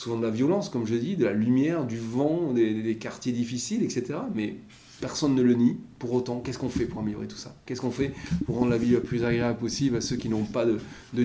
souvent 0.01 0.17
de 0.17 0.23
la 0.23 0.31
violence, 0.31 0.71
comme 0.71 0.87
je 0.87 0.95
dis, 0.95 1.17
de 1.17 1.27
la 1.27 1.33
lumière, 1.33 1.85
du 1.85 1.99
vent, 1.99 2.53
des, 2.53 2.97
quartiers 2.97 3.33
difficiles, 3.33 3.83
etc. 3.83 4.15
Mais 4.35 4.57
personne 5.01 5.35
ne 5.35 5.43
le 5.43 5.55
nie. 5.55 5.77
Pour 5.99 6.13
autant, 6.13 6.41
qu'est-ce 6.41 6.59
qu'on 6.59 6.69
fait 6.69 6.87
pour 6.87 7.01
améliorer 7.01 7.27
tout 7.27 7.37
ça? 7.37 7.55
Qu'est-ce 7.67 7.81
qu'on 7.81 7.91
fait 7.91 8.13
pour 8.47 8.57
rendre 8.57 8.71
la 8.71 8.79
vie 8.79 8.91
le 8.91 9.01
plus 9.01 9.25
agréable 9.25 9.59
possible 9.59 9.97
à 9.97 10.01
ceux 10.01 10.17
qui 10.17 10.29
n'ont 10.29 10.45
pas 10.45 10.65
de, 10.65 10.79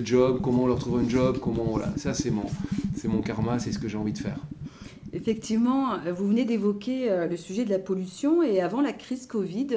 job? 0.04 0.40
Comment 0.42 0.64
on 0.64 0.66
leur 0.66 0.78
trouve 0.78 0.98
un 0.98 1.08
job? 1.08 1.38
Comment 1.40 1.78
ça 1.96 2.14
c'est 2.14 2.30
mon, 2.30 3.22
karma, 3.22 3.58
c'est 3.58 3.72
ce 3.72 3.78
que 3.78 3.88
j'ai 3.88 3.98
envie 3.98 4.12
de 4.12 4.18
faire. 4.18 4.38
Effectivement, 5.12 5.94
vous 6.14 6.28
venez 6.28 6.44
d'évoquer 6.44 7.10
euh, 7.10 7.26
le 7.26 7.36
sujet 7.36 7.64
de 7.64 7.70
la 7.70 7.78
pollution 7.78 8.42
et 8.42 8.60
avant 8.60 8.80
la 8.80 8.92
crise 8.92 9.26
Covid. 9.26 9.68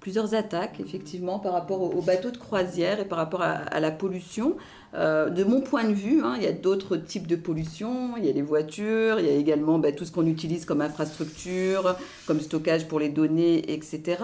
Plusieurs 0.00 0.34
attaques, 0.34 0.80
effectivement, 0.80 1.38
par 1.38 1.52
rapport 1.52 1.82
aux 1.82 2.02
bateaux 2.02 2.30
de 2.30 2.36
croisière 2.36 3.00
et 3.00 3.04
par 3.04 3.18
rapport 3.18 3.42
à 3.42 3.80
la 3.80 3.90
pollution. 3.90 4.56
Euh, 4.94 5.28
de 5.28 5.44
mon 5.44 5.60
point 5.60 5.84
de 5.84 5.92
vue, 5.92 6.22
hein, 6.24 6.34
il 6.38 6.42
y 6.42 6.46
a 6.46 6.52
d'autres 6.52 6.96
types 6.96 7.26
de 7.26 7.36
pollution. 7.36 8.16
Il 8.16 8.24
y 8.24 8.30
a 8.30 8.32
les 8.32 8.42
voitures, 8.42 9.20
il 9.20 9.26
y 9.26 9.28
a 9.28 9.32
également 9.32 9.78
bah, 9.78 9.92
tout 9.92 10.06
ce 10.06 10.12
qu'on 10.12 10.26
utilise 10.26 10.64
comme 10.64 10.80
infrastructure, 10.80 11.96
comme 12.26 12.40
stockage 12.40 12.88
pour 12.88 12.98
les 12.98 13.10
données, 13.10 13.70
etc. 13.72 14.22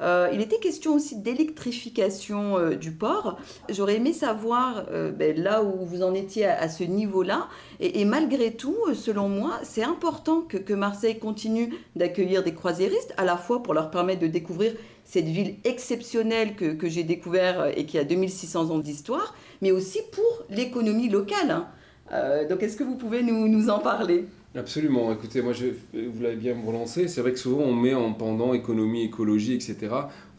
Euh, 0.00 0.30
il 0.32 0.40
était 0.40 0.58
question 0.58 0.94
aussi 0.94 1.16
d'électrification 1.16 2.56
euh, 2.56 2.76
du 2.76 2.92
port. 2.92 3.38
J'aurais 3.68 3.96
aimé 3.96 4.12
savoir 4.12 4.86
ben, 5.16 5.36
là 5.36 5.62
où 5.62 5.84
vous 5.84 6.02
en 6.02 6.14
étiez 6.14 6.46
à, 6.46 6.68
ce 6.68 6.84
niveau-là. 6.84 7.48
Et, 7.80 8.04
malgré 8.04 8.52
tout, 8.52 8.76
selon 8.94 9.28
moi, 9.28 9.58
c'est 9.62 9.82
important 9.82 10.40
que 10.40 10.72
Marseille 10.72 11.18
continue 11.18 11.74
d'accueillir 11.94 12.42
des 12.42 12.54
croisiéristes, 12.54 13.12
à 13.16 13.24
la 13.24 13.36
fois 13.36 13.62
pour 13.62 13.74
leur 13.74 13.90
permettre 13.90 14.20
de 14.20 14.26
découvrir 14.26 14.72
cette 15.06 15.26
ville 15.26 15.54
exceptionnelle 15.64 16.54
que, 16.56 16.88
j'ai 16.88 17.04
découvert 17.04 17.72
et 17.74 17.86
qui 17.86 17.98
a 17.98 18.04
2600 18.04 18.70
ans 18.70 18.78
d'histoire, 18.78 19.34
mais 19.62 19.70
aussi 19.70 20.00
pour 20.12 20.44
l'économie 20.50 21.08
locale. 21.08 21.50
Hein. 21.50 21.68
Euh, 22.12 22.46
donc 22.46 22.62
est-ce 22.62 22.76
que 22.76 22.84
vous 22.84 22.96
pouvez 22.96 23.22
nous 23.22 23.70
en 23.70 23.78
parler? 23.78 24.26
Absolument. 24.56 25.12
Écoutez, 25.12 25.42
moi, 25.42 25.52
je, 25.52 25.66
vous 25.92 26.22
l'avez 26.22 26.36
bien 26.36 26.56
relancé. 26.66 27.08
C'est 27.08 27.20
vrai 27.20 27.32
que 27.32 27.38
souvent, 27.38 27.62
on 27.62 27.74
met 27.74 27.92
en 27.92 28.14
pendant 28.14 28.54
économie, 28.54 29.02
écologie, 29.02 29.52
etc. 29.52 29.76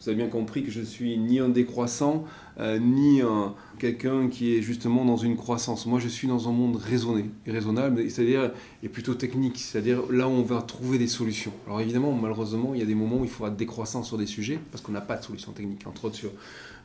Vous 0.00 0.08
avez 0.08 0.16
bien 0.16 0.26
compris 0.26 0.64
que 0.64 0.72
je 0.72 0.80
suis 0.80 1.16
ni 1.18 1.38
un 1.38 1.48
décroissant, 1.48 2.24
euh, 2.58 2.80
ni 2.80 3.20
un, 3.20 3.54
quelqu'un 3.78 4.28
qui 4.28 4.56
est 4.56 4.62
justement 4.62 5.04
dans 5.04 5.16
une 5.16 5.36
croissance. 5.36 5.86
Moi, 5.86 6.00
je 6.00 6.08
suis 6.08 6.26
dans 6.26 6.48
un 6.48 6.52
monde 6.52 6.76
raisonné 6.76 7.26
raisonnable, 7.46 8.10
c'est-à-dire 8.10 8.50
et 8.82 8.88
plutôt 8.88 9.14
technique, 9.14 9.58
c'est-à-dire 9.58 10.02
là 10.10 10.26
où 10.26 10.32
on 10.32 10.42
va 10.42 10.62
trouver 10.62 10.98
des 10.98 11.06
solutions. 11.06 11.52
Alors 11.66 11.80
évidemment, 11.80 12.12
malheureusement, 12.12 12.74
il 12.74 12.80
y 12.80 12.82
a 12.82 12.86
des 12.86 12.96
moments 12.96 13.18
où 13.18 13.24
il 13.24 13.30
faudra 13.30 13.50
décroissant 13.50 14.02
sur 14.02 14.18
des 14.18 14.26
sujets 14.26 14.58
parce 14.72 14.82
qu'on 14.82 14.92
n'a 14.92 15.00
pas 15.00 15.16
de 15.16 15.22
solution 15.22 15.52
technique. 15.52 15.86
Entre 15.86 16.06
autres 16.06 16.16
sur 16.16 16.30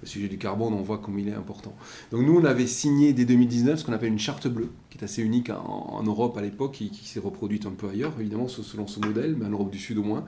le 0.03 0.07
sujet 0.07 0.27
du 0.27 0.37
carbone, 0.37 0.73
on 0.73 0.81
voit 0.81 0.97
comme 0.97 1.17
il 1.17 1.29
est 1.29 1.33
important. 1.33 1.73
Donc 2.11 2.25
nous, 2.25 2.37
on 2.37 2.43
avait 2.43 2.67
signé 2.67 3.13
dès 3.13 3.25
2019 3.25 3.79
ce 3.79 3.85
qu'on 3.85 3.93
appelle 3.93 4.11
une 4.11 4.19
charte 4.19 4.47
bleue, 4.47 4.69
qui 4.89 4.97
est 4.97 5.03
assez 5.03 5.23
unique 5.23 5.49
en, 5.49 6.03
Europe 6.03 6.37
à 6.37 6.41
l'époque, 6.41 6.73
qui, 6.73 6.89
qui 6.89 7.07
s'est 7.07 7.21
reproduite 7.21 7.65
un 7.65 7.71
peu 7.71 7.87
ailleurs, 7.89 8.13
évidemment, 8.19 8.47
selon 8.47 8.85
ce 8.87 8.99
modèle, 8.99 9.35
mais 9.37 9.45
en 9.45 9.49
Europe 9.49 9.71
du 9.71 9.79
Sud 9.79 9.97
au 9.97 10.03
moins 10.03 10.25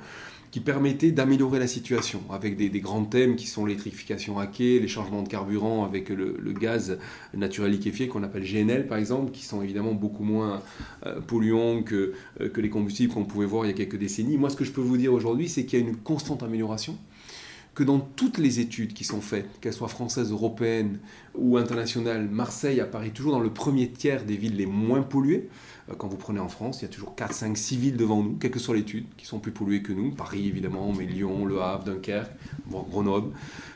qui 0.55 0.61
permettait 0.61 1.11
d'améliorer 1.11 1.59
la 1.59 1.67
situation 1.67 2.21
avec 2.31 2.55
des, 2.55 2.69
grands 2.79 3.03
thèmes 3.03 3.35
qui 3.35 3.45
sont 3.45 3.65
l'électrification 3.65 4.39
hackée, 4.39 4.79
les 4.79 4.87
changements 4.87 5.21
de 5.21 5.27
carburant 5.27 5.83
avec 5.83 6.07
le, 6.07 6.53
gaz 6.53 6.97
naturel 7.33 7.73
liquéfié 7.73 8.07
qu'on 8.07 8.23
appelle 8.23 8.43
GNL 8.43 8.87
par 8.87 8.97
exemple, 8.97 9.33
qui 9.33 9.43
sont 9.43 9.61
évidemment 9.61 9.91
beaucoup 9.91 10.23
moins 10.23 10.61
euh, 11.05 11.19
polluants 11.19 11.83
euh, 11.91 12.13
que 12.37 12.61
les 12.61 12.69
combustibles 12.69 13.13
qu'on 13.13 13.25
pouvait 13.25 13.45
voir 13.45 13.65
il 13.65 13.67
y 13.67 13.71
a 13.71 13.75
quelques 13.75 13.97
décennies. 13.97 14.37
Moi, 14.37 14.49
ce 14.49 14.55
que 14.55 14.63
je 14.63 14.71
peux 14.71 14.79
vous 14.79 14.95
dire 14.95 15.11
aujourd'hui, 15.11 15.49
c'est 15.49 15.65
qu'il 15.65 15.77
y 15.77 15.83
a 15.83 15.85
une 15.85 15.97
constante 15.97 16.41
amélioration 16.41 16.97
que 17.75 17.83
dans 17.83 17.99
toutes 17.99 18.37
les 18.37 18.59
études 18.59 18.93
qui 18.93 19.03
sont 19.03 19.21
faites, 19.21 19.59
qu'elles 19.59 19.73
soient 19.73 19.89
françaises, 19.89 20.31
européennes 20.31 20.99
ou 21.37 21.57
internationales, 21.57 22.27
Marseille 22.29 22.79
apparaît 22.79 23.09
toujours 23.09 23.31
dans 23.31 23.39
le 23.39 23.51
premier 23.51 23.89
tiers 23.89 24.23
des 24.23 24.37
villes 24.37 24.55
les 24.55 24.65
moins 24.65 25.01
polluées. 25.01 25.49
Euh, 25.89 25.93
quand 25.97 26.07
vous 26.07 26.17
prenez 26.17 26.39
en 26.39 26.49
France, 26.49 26.81
il 26.81 26.83
y 26.83 26.85
a 26.85 26.91
toujours 26.91 27.15
4, 27.15 27.33
5, 27.33 27.57
6 27.57 27.77
villes 27.77 27.97
devant 27.97 28.23
nous, 28.23 28.35
quelle 28.39 28.51
que 28.51 28.59
soit 28.59 28.75
l'étude, 28.75 29.05
qui 29.17 29.25
sont 29.25 29.39
plus 29.39 29.51
polluées 29.51 29.81
que 29.81 29.93
nous. 29.93 30.11
Paris, 30.11 30.47
évidemment, 30.47 30.91
mais 30.97 31.05
Lyon, 31.05 31.45
Le 31.45 31.61
Havre, 31.61 31.83
Dunkerque, 31.83 32.31
Grenoble. 32.69 33.31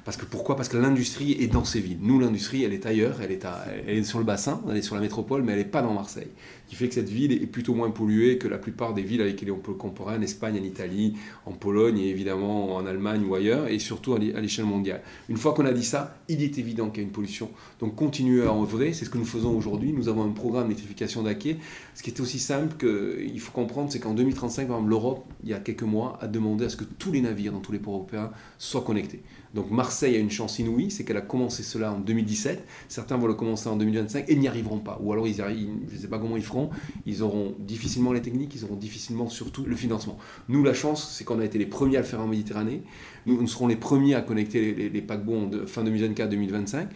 Parce 0.06 0.18
que 0.18 0.26
pourquoi? 0.26 0.56
Parce 0.56 0.70
que 0.70 0.78
l'industrie 0.78 1.34
est 1.34 1.48
dans 1.48 1.66
ces 1.66 1.80
villes. 1.80 2.00
Nous, 2.02 2.20
l'industrie, 2.20 2.64
elle 2.64 2.74
est 2.74 2.86
ailleurs, 2.86 3.22
elle 3.22 3.32
est, 3.32 4.04
sur 4.04 4.18
le 4.18 4.26
bassin, 4.26 4.62
elle 4.70 4.78
est 4.78 4.82
sur 4.82 4.96
la 4.96 5.02
métropole, 5.02 5.44
mais 5.44 5.52
elle 5.52 5.60
n'est 5.60 5.66
pas 5.66 5.82
dans 5.82 5.94
Marseille. 5.94 6.30
Ce 6.66 6.70
qui 6.72 6.76
fait 6.76 6.88
que 6.88 6.96
cette 6.96 7.10
ville 7.10 7.32
est 7.32 7.48
plutôt 7.48 7.74
moins 7.74 7.90
polluée 7.90 8.38
que 8.38 8.48
la 8.48 8.58
plupart 8.58 8.94
des 8.94 9.02
villes 9.02 9.22
avec 9.22 9.34
lesquelles 9.34 9.52
on 9.52 9.60
peut 9.60 9.74
comparer 9.74 10.18
en 10.18 10.22
Espagne, 10.22 10.60
en 10.60 10.64
Italie, 10.64 11.16
en 11.46 11.52
Pologne 11.52 12.00
et 12.00 12.10
évidemment 12.10 12.76
en 12.76 12.86
Allemagne 12.86 13.24
ou 13.26 13.36
ailleurs, 13.36 13.68
et 13.68 13.80
surtout 13.80 14.14
à 14.14 14.20
l'échelle 14.20 14.66
mondiale. 14.66 15.02
Une 15.30 15.38
fois 15.38 15.54
qu'on 15.54 15.66
a 15.66 15.74
dit 15.74 15.86
ça, 15.86 16.18
il 16.28 16.42
est 16.44 16.58
évident 16.58 16.90
qu'il 16.90 17.02
y 17.02 17.06
a 17.06 17.08
une 17.08 17.14
pollution 17.14 17.49
Donc 17.80 17.96
continuer 17.96 18.44
à 18.44 18.54
œuvrer, 18.54 18.94
c'est 18.94 19.06
ce 19.06 19.10
que 19.10 19.18
nous 19.18 19.26
faisons 19.26 19.56
aujourd'hui. 19.56 19.94
Nous 19.94 20.10
avons 20.10 20.24
un 20.24 20.32
programme 20.32 20.68
d'électrification 20.68 21.24
d'Aquet. 21.24 21.58
Ce 21.96 22.04
qui 22.04 22.10
est 22.10 22.20
aussi 22.20 22.40
simple 22.40 22.76
qu'il 22.78 23.40
faut 23.40 23.52
comprendre, 23.52 23.92
c'est 23.92 24.00
qu'en 24.00 24.14
2035, 24.14 24.68
l'Europe, 24.86 25.26
il 25.44 25.50
y 25.50 25.54
a 25.54 25.60
quelques 25.60 25.84
mois, 25.84 26.18
a 26.22 26.28
demandé 26.28 26.66
à 26.66 26.70
ce 26.70 26.78
que 26.78 26.84
tous 26.84 27.12
les 27.12 27.22
navires 27.22 27.52
dans 27.52 27.60
tous 27.60 27.72
les 27.72 27.80
ports 27.80 27.96
européens 27.96 28.32
soient 28.58 28.82
connectés. 28.82 29.22
Donc 29.54 29.72
Marseille 29.72 30.16
a 30.16 30.20
une 30.20 30.30
chance 30.30 30.60
inouïe, 30.60 30.92
c'est 30.92 31.04
qu'elle 31.04 31.18
a 31.18 31.22
commencé 31.22 31.64
cela 31.64 31.92
en 31.94 32.00
2017. 32.00 32.64
Certains 32.88 33.18
vont 33.18 33.26
le 33.26 33.34
commencer 33.34 33.68
en 33.68 33.78
2025 33.78 34.26
et 34.28 34.36
n'y 34.36 34.48
arriveront 34.48 34.80
pas. 34.80 35.00
Ou 35.02 35.12
alors 35.12 35.28
ils 35.28 35.38
je 35.38 35.96
ne 35.96 36.00
sais 36.00 36.08
pas 36.08 36.20
comment 36.20 36.38
ils 36.38 36.44
feront. 36.44 36.70
Ils 37.06 37.24
auront 37.24 37.56
difficilement 37.60 38.14
les 38.14 38.22
techniques, 38.22 38.54
ils 38.56 38.64
auront 38.66 38.76
difficilement 38.76 39.28
surtout 39.28 39.64
le 39.66 39.76
financement. 39.76 40.18
Nous, 40.50 40.64
la 40.64 40.74
chance, 40.74 41.16
c'est 41.16 41.24
qu'on 41.24 41.40
a 41.40 41.46
été 41.46 41.58
les 41.58 41.66
premiers 41.66 41.98
à 41.98 42.02
le 42.02 42.06
faire 42.06 42.22
en 42.22 42.28
Méditerranée. 42.28 42.84
Nous, 43.26 43.48
serons 43.48 43.68
les 43.68 43.76
premiers 43.76 44.16
à 44.16 44.22
connecter 44.22 44.74
les, 44.74 44.90
les, 44.90 45.02
paquebots 45.02 45.66
fin 45.66 45.84
2024-2025 45.84 46.88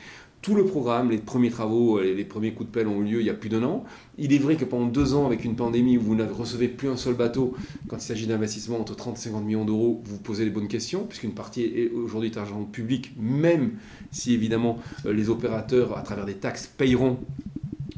tout 0.44 0.56
le 0.56 0.66
programme, 0.66 1.10
les 1.10 1.20
premiers 1.20 1.50
travaux, 1.50 2.00
euh, 2.00 2.14
les 2.14 2.26
premiers 2.26 2.52
coups 2.52 2.70
de 2.70 2.74
pelle 2.74 2.88
ont 2.90 3.02
eu 3.02 3.06
lieu 3.06 3.20
il 3.22 3.26
y 3.26 3.30
a 3.30 3.34
plus 3.34 3.48
d'un 3.48 3.64
an. 3.64 3.86
Il 4.18 4.34
est 4.34 4.38
vrai 4.38 4.58
que 4.58 4.66
pendant 4.66 4.88
deux 4.88 5.14
ans, 5.14 5.26
avec 5.26 5.46
une 5.46 5.56
pandémie 5.56 5.98
où 5.98 6.02
vous 6.02 6.16
ne 6.16 6.26
recevez 6.26 6.68
plus 6.68 6.90
un 6.90 6.98
seul 6.98 7.14
bateau, 7.14 7.56
quand 7.88 7.96
il 7.96 8.02
s'agit 8.02 8.28
d'investissement 8.28 8.78
entre 8.78 8.94
30 8.94 9.18
et 9.18 9.22
50 9.22 9.46
millions 9.46 9.64
d'euros, 9.64 10.04
vous 10.04 10.18
posez 10.18 10.44
les 10.44 10.52
bonnes 10.52 10.68
questions, 10.68 11.06
puisqu'une 11.06 11.34
partie 11.34 11.90
aujourd'hui 11.96 12.30
est 12.30 12.38
argent 12.38 12.62
public, 12.66 13.14
même 13.18 13.72
si 14.12 14.34
évidemment 14.34 14.80
euh, 15.06 15.14
les 15.14 15.30
opérateurs, 15.30 15.98
à 15.98 16.02
travers 16.02 16.26
des 16.26 16.36
taxes, 16.36 16.68
payeront 16.68 17.20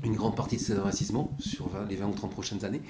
une 0.06 0.16
grande 0.16 0.36
partie 0.36 0.58
de 0.58 0.62
ces 0.62 0.74
investissements 0.74 1.36
sur 1.40 1.70
les 1.90 1.96
20 1.96 2.08
ou 2.08 2.14
30 2.14 2.32
prochaines 2.32 2.66
années. 2.66 2.82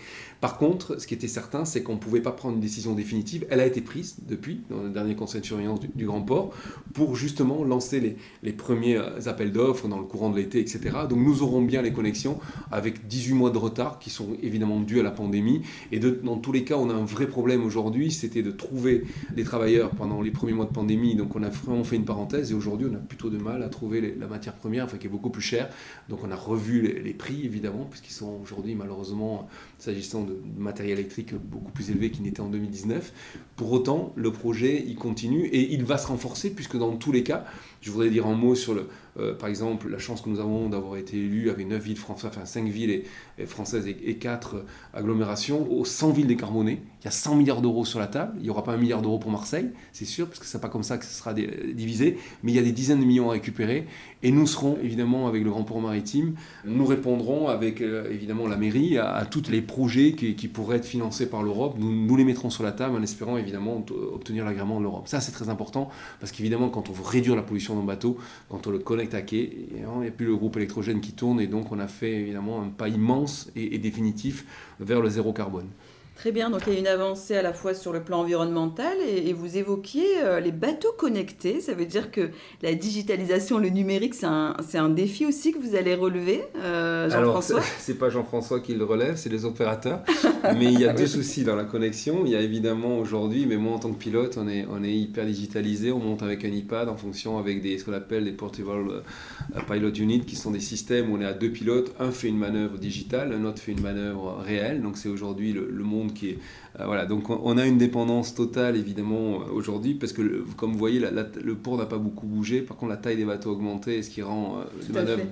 Par 0.42 0.58
contre, 0.58 1.00
ce 1.00 1.08
qui 1.08 1.14
était 1.14 1.28
certain, 1.28 1.66
c'est 1.66 1.84
qu'on 1.84 1.94
ne 1.94 2.00
pouvait 2.00 2.22
pas 2.22 2.32
prendre 2.32 2.56
une 2.56 2.62
décision 2.62 2.94
définitive. 2.94 3.46
Elle 3.50 3.60
a 3.60 3.66
été 3.66 3.82
prise 3.82 4.18
depuis, 4.28 4.62
dans 4.70 4.84
le 4.84 4.90
dernier 4.90 5.16
conseil 5.16 5.42
de 5.42 5.46
surveillance 5.46 5.80
du, 5.80 6.06
Grand 6.06 6.22
Port, 6.22 6.52
pour 6.94 7.16
justement 7.16 7.64
lancer 7.64 8.00
les, 8.00 8.18
les 8.44 8.54
premiers 8.54 8.98
euh, 8.98 9.28
appels 9.28 9.52
d'offres 9.52 9.88
dans 9.88 10.00
le 10.00 10.06
courant 10.06 10.30
de 10.30 10.38
l'été, 10.38 10.60
etc. 10.60 10.80
Donc 11.10 11.20
nous 11.20 11.42
aurons 11.42 11.62
bien 11.62 11.82
les 11.82 11.92
connexions 11.94 12.40
avec 12.72 13.08
18 13.08 13.34
mois 13.34 13.50
de 13.50 13.58
retard 13.58 14.00
qui 14.00 14.10
sont 14.10 14.30
évidemment 14.42 14.80
dus 14.80 15.00
à 15.00 15.04
la 15.04 15.12
pandémie. 15.12 15.62
Et 15.92 16.00
dans 16.00 16.38
tous 16.38 16.52
les 16.52 16.64
cas, 16.64 16.76
on 16.76 16.90
a 16.90 16.94
un 16.94 17.06
vrai 17.06 17.28
problème 17.28 17.64
aujourd'hui, 17.64 18.12
c'était 18.12 18.44
de 18.44 18.52
trouver 18.52 19.04
des 19.36 19.44
travailleurs 19.44 19.92
pendant 19.92 20.22
les 20.22 20.32
premiers 20.32 20.54
mois 20.54 20.66
de 20.66 20.74
pandémie. 20.74 21.16
Donc 21.16 21.36
on 21.36 21.44
a 21.44 21.50
vraiment 21.50 21.84
fait 21.84 21.96
une 21.96 22.06
parenthèse 22.06 22.52
et 22.52 22.54
aujourd'hui 22.54 22.88
on 22.92 22.96
a 22.96 23.00
plutôt 23.00 23.30
de 23.30 23.38
mal 23.38 23.64
à 23.64 23.70
trouver 23.70 24.16
la 24.20 24.28
matière 24.28 24.54
première, 24.54 24.86
enfin, 24.86 24.98
qui 24.98 25.08
est 25.08 25.10
beaucoup 25.10 25.30
plus 25.30 25.42
chère. 25.42 25.70
Donc 26.10 26.20
on 26.24 26.32
a 26.32 26.36
revu 26.36 26.82
les, 26.82 27.05
les 27.06 27.14
prix 27.14 27.46
évidemment, 27.46 27.86
puisqu'ils 27.86 28.14
sont 28.14 28.40
aujourd'hui 28.42 28.76
malheureusement, 28.76 29.48
s'agissant 29.86 30.24
de 30.24 30.38
matériel 30.58 31.00
électrique, 31.00 31.34
beaucoup 31.34 31.72
plus 31.72 31.92
élevés 31.92 32.12
qu'ils 32.12 32.24
n'étaient 32.24 32.42
en 32.42 32.50
2019. 32.50 33.14
Pour 33.56 33.72
autant, 33.72 34.14
le 34.16 34.32
projet, 34.32 34.84
il 34.86 34.96
continue 34.96 35.46
et 35.46 35.74
il 35.74 35.84
va 35.84 35.98
se 35.98 36.08
renforcer, 36.08 36.50
puisque 36.50 36.78
dans 36.78 36.96
tous 36.96 37.12
les 37.12 37.24
cas, 37.24 37.46
je 37.82 37.92
voudrais 37.92 38.10
dire 38.10 38.26
un 38.26 38.36
mot 38.36 38.56
sur 38.56 38.74
le, 38.74 38.88
euh, 39.18 39.34
par 39.34 39.48
exemple, 39.48 39.90
la 39.90 40.00
chance 40.00 40.22
que 40.22 40.30
nous 40.30 40.40
avons 40.40 40.70
d'avoir 40.70 40.98
été 40.98 41.18
élus 41.18 41.50
avec 41.50 41.68
9 41.68 41.82
villes 41.82 41.98
françaises, 41.98 42.32
enfin 42.34 42.46
5 42.46 42.68
villes 42.68 43.04
françaises 43.46 43.88
et, 43.88 44.16
4 44.16 44.66
agglomérations, 44.94 45.72
aux 45.72 45.86
100 45.86 46.12
villes 46.12 46.28
décarbonées. 46.28 46.82
Il 47.02 47.06
y 47.06 47.08
a 47.08 47.12
100 47.12 47.36
milliards 47.36 47.62
d'euros 47.62 47.86
sur 47.86 48.00
la 48.00 48.08
table. 48.08 48.34
Il 48.38 48.44
n'y 48.44 48.50
aura 48.50 48.64
pas 48.64 48.74
un 48.74 48.78
milliard 48.78 49.02
d'euros 49.02 49.20
pour 49.20 49.32
Marseille, 49.32 49.70
c'est 49.94 50.06
sûr, 50.06 50.28
parce 50.28 50.40
que 50.40 50.46
ce 50.46 50.58
n'est 50.58 50.62
pas 50.62 50.70
comme 50.70 50.84
ça 50.84 50.98
que 50.98 51.06
ce 51.06 51.14
sera 51.14 51.34
divisé. 51.34 52.18
Mais 52.44 52.52
il 52.52 52.56
y 52.56 52.60
a 52.60 52.64
des 52.64 52.72
dizaines 52.72 53.00
de 53.00 53.06
millions 53.06 53.30
à 53.30 53.34
récupérer. 53.34 53.86
Et 54.24 54.32
nous 54.32 54.48
serons, 54.48 54.78
évidemment, 54.82 55.28
avec 55.28 55.44
le 55.44 55.52
Grand 55.52 55.64
Port 55.64 55.80
Maritime, 55.80 56.36
nous 56.66 56.86
répondrons 56.86 57.48
avec, 57.48 57.82
euh, 57.82 58.12
évidemment, 58.12 58.48
la 58.48 58.58
mairie 58.58 58.98
à, 58.98 59.26
tous 59.30 59.50
les 59.50 59.62
projets 59.76 60.14
qui, 60.14 60.48
pourraient 60.48 60.78
être 60.78 60.86
financés 60.86 61.30
par 61.30 61.44
l'Europe. 61.44 61.76
Nous, 61.78 62.16
les 62.16 62.24
mettrons 62.24 62.50
sur 62.50 62.64
la 62.64 62.72
table 62.72 62.96
en 62.96 63.02
espérant, 63.02 63.36
évidemment, 63.36 63.84
obtenir 64.14 64.46
l'agrément 64.46 64.78
de 64.78 64.84
l'Europe. 64.84 65.10
Ça, 65.10 65.20
c'est 65.20 65.34
très 65.34 65.50
important, 65.50 65.90
parce 66.22 66.32
qu'évidemment, 66.32 66.70
quand 66.70 66.90
on 66.90 66.94
veut 66.94 67.04
réduire 67.04 67.36
la 67.36 67.42
pollution 67.42 67.76
le 67.78 67.86
bateau, 67.86 68.18
quand 68.50 68.68
on 68.68 68.72
le 68.72 68.80
connecte 68.80 69.14
il 69.34 69.84
n'y 70.00 70.08
a 70.08 70.12
plus 70.12 70.28
le 70.28 70.38
groupe 70.38 70.56
électrogène 70.56 71.02
qui 71.02 71.12
tourne 71.12 71.42
et 71.42 71.48
donc 71.48 71.74
on 71.74 71.80
a 71.80 71.88
fait 71.88 72.14
évidemment 72.14 72.62
un 72.62 72.70
pas 72.70 72.88
immense 72.88 73.52
et 73.56 73.78
définitif 73.78 74.46
vers 74.80 75.02
le 75.02 75.10
zéro 75.10 75.34
carbone. 75.34 75.68
Très 76.16 76.32
bien, 76.32 76.50
donc 76.50 76.62
il 76.66 76.74
y 76.74 76.76
a 76.78 76.80
une 76.80 76.88
avancée 76.88 77.36
à 77.36 77.42
la 77.42 77.52
fois 77.52 77.74
sur 77.74 77.92
le 77.92 78.02
plan 78.02 78.22
environnemental 78.22 78.98
et, 79.06 79.34
vous 79.34 79.58
évoquiez 79.58 80.24
euh, 80.24 80.40
les 80.40 80.54
bateaux 80.54 80.94
connectés. 80.98 81.60
Ça 81.60 81.74
veut 81.74 81.86
dire 81.86 82.10
que 82.10 82.30
la 82.62 82.74
digitalisation, 82.74 83.58
le 83.58 83.68
numérique, 83.68 84.14
c'est 84.14 84.26
un, 84.26 84.56
un, 84.76 84.90
défi 84.90 85.26
aussi 85.26 85.52
que 85.52 85.60
vous 85.60 85.76
allez 85.76 85.94
relever, 85.94 86.42
euh, 86.58 87.10
Jean-François 87.10 87.62
C'est 87.80 88.00
pas 88.00 88.10
Jean-François 88.10 88.62
qui 88.62 88.74
le 88.76 88.86
relève, 88.86 89.18
c'est 89.18 89.30
les 89.30 89.44
opérateurs. 89.44 90.04
mais 90.58 90.72
il 90.72 90.80
y 90.80 90.86
a 90.86 90.94
deux 90.94 91.06
soucis 91.06 91.44
dans 91.44 91.56
la 91.56 91.66
connexion. 91.66 92.24
Il 92.26 92.32
y 92.32 92.36
a 92.36 92.42
évidemment 92.42 92.98
aujourd'hui, 92.98 93.46
mais 93.46 93.58
moi 93.58 93.74
en 93.74 93.80
tant 93.80 93.92
que 93.92 94.00
pilote, 94.00 94.38
on 94.38 94.48
est, 94.48 94.66
on 94.72 94.84
est 94.86 94.94
hyper 94.94 95.26
digitalisé. 95.26 95.92
On 95.92 96.00
monte 96.00 96.24
avec 96.24 96.46
un 96.46 96.50
iPad 96.50 96.88
en 96.88 96.96
fonction 96.96 97.38
avec 97.38 97.62
des, 97.62 97.78
ce 97.78 97.84
qu'on 97.84 97.94
appelle 97.94 98.24
des 98.24 98.32
portable 98.32 98.90
euh, 98.90 99.62
pilot 99.68 99.94
units 99.94 100.22
qui 100.22 100.38
sont 100.38 100.52
des 100.52 100.62
systèmes 100.62 101.12
où 101.12 101.18
on 101.18 101.22
est 101.22 101.26
à 101.26 101.34
deux 101.34 101.52
pilotes. 101.52 101.94
Un 102.00 102.12
fait 102.12 102.30
une 102.30 102.38
manœuvre 102.38 102.78
digitale, 102.78 103.34
un 103.34 103.44
autre 103.44 103.60
fait 103.60 103.74
une 103.74 103.82
manœuvre 103.82 104.42
réelle. 104.46 104.82
Donc 104.82 104.98
c'est 104.98 105.10
aujourd'hui 105.10 105.52
le, 105.52 105.70
le 105.70 105.84
monde 105.84 106.05
qui 106.14 106.30
est 106.30 106.34
euh, 106.34 106.38
voilà, 106.84 107.06
donc 107.06 107.30
on, 107.30 107.58
a 107.58 107.66
une 107.66 107.78
dépendance 107.78 108.36
totale 108.36 108.76
évidemment 108.76 109.42
euh, 109.42 109.52
aujourd'hui 109.54 109.94
parce 109.94 110.12
que 110.12 110.44
comme 110.58 110.74
vous 110.74 110.78
voyez 110.78 111.00
le 111.00 111.56
port 111.56 111.78
n'a 111.78 111.86
pas 111.86 111.98
beaucoup 111.98 112.28
bougé. 112.28 112.62
Par 112.62 112.76
contre 112.76 112.90
la 112.90 112.98
taille 112.98 113.16
des 113.16 113.24
bateaux 113.24 113.52
a 113.52 113.54
augmenté, 113.54 114.04
ce 114.04 114.10
qui 114.10 114.22
rend 114.22 114.58
euh, 114.58 114.64
les 114.86 114.94
manœuvres 114.94 115.24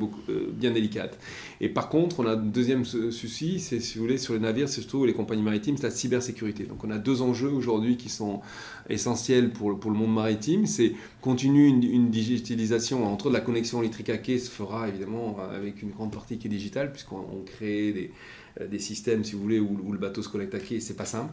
bien 0.53 0.71
délicates. 0.71 1.19
Et 1.59 1.67
par 1.67 1.89
contre 1.89 2.21
on 2.21 2.27
a 2.27 2.31
un 2.31 2.37
deuxième 2.37 2.85
souci, 2.85 3.59
c'est 3.59 3.81
si 3.81 3.97
vous 3.97 4.05
voulez 4.05 4.17
sur 4.17 4.33
les 4.33 4.39
navires, 4.39 4.69
c'est 4.69 4.81
surtout 4.81 5.05
les 5.05 5.13
compagnies 5.13 5.41
maritimes, 5.41 5.75
c'est 5.75 5.83
la 5.83 5.91
cybersécurité. 5.91 6.63
Donc 6.63 6.83
on 6.85 6.91
a 6.91 6.97
deux 6.97 7.21
enjeux 7.21 7.51
aujourd'hui 7.51 7.97
qui 7.97 8.07
sont 8.07 8.39
essentiels 8.89 9.51
pour, 9.51 9.77
pour 9.77 9.91
le 9.91 9.97
monde 9.97 10.13
maritime. 10.13 10.65
C'est 10.65 10.93
continuer 11.19 11.67
une, 11.67 12.09
digitalisation 12.09 13.05
entre 13.11 13.29
la 13.29 13.41
connexion 13.41 13.81
électrique 13.81 14.09
à 14.09 14.17
quai 14.17 14.37
se 14.37 14.49
fera 14.49 14.87
évidemment 14.87 15.37
avec 15.53 15.81
une 15.81 15.89
grande 15.89 16.13
partie 16.13 16.37
qui 16.37 16.47
est 16.47 16.49
digitale 16.49 16.91
puisqu'on 16.91 17.43
crée 17.45 17.91
des 17.91 18.11
euh, 18.61 18.67
des 18.67 18.79
systèmes, 18.79 19.23
si 19.23 19.33
vous 19.33 19.41
voulez, 19.41 19.59
où, 19.59 19.91
le 19.91 19.97
bateau 19.97 20.21
se 20.21 20.29
connecte 20.29 20.53
à 20.53 20.59
quai, 20.59 20.79
c'est 20.79 20.95
pas 20.95 21.05
simple. 21.05 21.32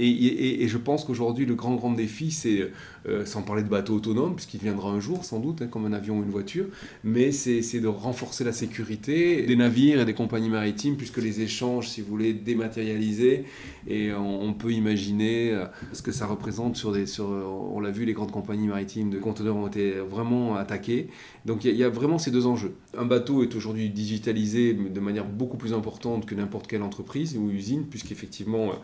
Et, 0.00 0.68
je 0.68 0.78
pense 0.78 1.04
qu'aujourd'hui, 1.04 1.44
le 1.44 1.54
grand, 1.54 1.74
grand 1.74 1.92
défi, 1.92 2.30
c'est, 2.30 2.70
euh, 3.08 3.26
sans 3.26 3.42
parler 3.42 3.64
de 3.64 3.68
bateau 3.68 3.94
autonome, 3.94 4.36
puisqu'il 4.36 4.60
viendra 4.60 4.90
un 4.90 5.00
jour, 5.00 5.24
sans 5.24 5.40
doute, 5.40 5.62
hein, 5.62 5.66
comme 5.66 5.86
un 5.86 5.92
avion 5.92 6.18
ou 6.18 6.22
une 6.22 6.30
voiture, 6.30 6.66
mais 7.02 7.32
c'est, 7.32 7.80
de 7.80 7.88
renforcer 7.88 8.44
la 8.44 8.52
sécurité 8.52 9.42
des 9.42 9.56
navires 9.56 10.00
et 10.00 10.04
des 10.04 10.14
compagnies 10.14 10.50
maritimes, 10.50 10.96
puisque 10.96 11.18
les 11.18 11.40
échanges, 11.40 11.88
si 11.88 12.00
vous 12.00 12.08
voulez, 12.08 12.32
dématérialisés, 12.32 13.44
et 13.88 14.12
on, 14.12 14.52
peut 14.52 14.72
imaginer 14.72 15.52
euh, 15.52 15.64
ce 15.92 16.02
que 16.02 16.12
ça 16.12 16.26
représente 16.26 16.76
sur 16.76 16.92
des. 16.92 17.06
Sur, 17.06 17.28
on 17.28 17.80
l'a 17.80 17.90
vu, 17.90 18.04
les 18.04 18.12
grandes 18.12 18.32
compagnies 18.32 18.66
maritimes 18.66 19.10
de 19.10 19.18
conteneurs 19.18 19.56
ont 19.56 19.66
été 19.66 19.92
vraiment 19.92 20.56
attaquées. 20.56 21.08
Donc 21.44 21.64
il 21.64 21.72
y, 21.72 21.78
y, 21.78 21.84
a 21.84 21.88
vraiment 21.88 22.18
ces 22.18 22.30
deux 22.30 22.46
enjeux. 22.46 22.74
Un 22.96 23.04
bateau 23.04 23.42
est 23.42 23.54
aujourd'hui 23.54 23.88
digitalisé 23.88 24.74
de 24.74 25.00
manière 25.00 25.24
beaucoup 25.24 25.56
plus 25.56 25.72
importante 25.72 26.26
que 26.26 26.34
n'importe 26.34 26.66
quelle 26.66 26.82
entreprise 26.82 27.36
ou 27.36 27.50
usine, 27.50 27.86
puisqu'effectivement, 27.86 28.68
euh, 28.68 28.74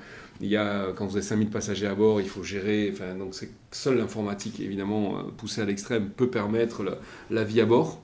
il 0.41 0.49
y 0.49 0.57
a, 0.57 0.93
quand 0.97 1.07
vous 1.07 1.17
avez 1.17 1.25
5000 1.25 1.49
passagers 1.49 1.87
à 1.87 1.95
bord, 1.95 2.21
il 2.21 2.29
faut 2.29 2.43
gérer, 2.43 2.93
donc 3.19 3.35
seule 3.71 3.99
l'informatique, 3.99 4.61
évidemment, 4.61 5.19
euh, 5.19 5.23
poussée 5.37 5.61
à 5.61 5.65
l'extrême, 5.65 6.11
peut 6.11 6.29
permettre 6.29 6.83
la, 7.31 7.45
vie 7.45 7.61
à 7.61 7.67
bord. 7.67 8.01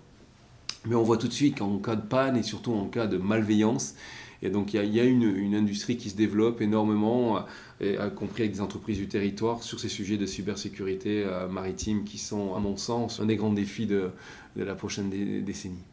Mais 0.87 0.94
on 0.94 1.02
voit 1.02 1.18
tout 1.18 1.28
de 1.28 1.32
suite 1.32 1.58
qu'en 1.58 1.78
cas 1.78 1.96
de 1.96 2.06
panne 2.06 2.37
et 2.37 2.42
surtout 2.42 2.72
en 2.72 2.87
cas 2.87 3.06
de 3.06 3.18
malveillance, 3.18 3.94
il 4.42 4.49
y 4.72 5.00
a, 5.00 5.04
une, 5.04 5.54
industrie 5.54 5.99
qui 5.99 6.08
se 6.08 6.16
développe 6.16 6.62
énormément, 6.62 7.44
euh, 7.82 8.08
y 8.10 8.14
compris 8.14 8.44
avec 8.44 8.54
des 8.54 8.62
entreprises 8.62 8.96
du 8.96 9.06
territoire, 9.06 9.62
sur 9.62 9.78
ces 9.78 9.90
sujets 9.90 10.16
de 10.16 10.25
cybersécurité 10.25 11.26
maritime 11.50 12.04
qui 12.04 12.16
sont, 12.16 12.54
à 12.54 12.58
mon 12.58 12.78
sens, 12.78 13.20
un 13.20 13.26
des 13.26 13.37
grands 13.37 13.52
défis 13.52 13.87
de 13.87 14.12
la 14.56 14.75
prochaine 14.75 15.10
décennie. 15.44 15.84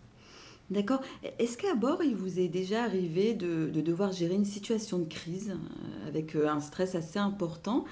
D'accord. 0.70 1.02
Est-ce 1.40 1.58
qu'à 1.58 1.76
bord, 1.76 2.04
il 2.04 2.16
vous 2.16 2.40
est 2.40 2.50
déjà 2.50 2.84
arrivé 2.84 3.34
de, 3.34 3.70
devoir 3.70 4.12
gérer 4.12 4.36
une 4.36 4.46
situation 4.46 5.00
de 5.00 5.06
crise 5.06 5.52
euh, 5.52 6.08
avec 6.08 6.36
euh, 6.36 6.50
un 6.50 6.60
stress 6.60 6.96
assez 6.96 7.20
important? 7.20 7.86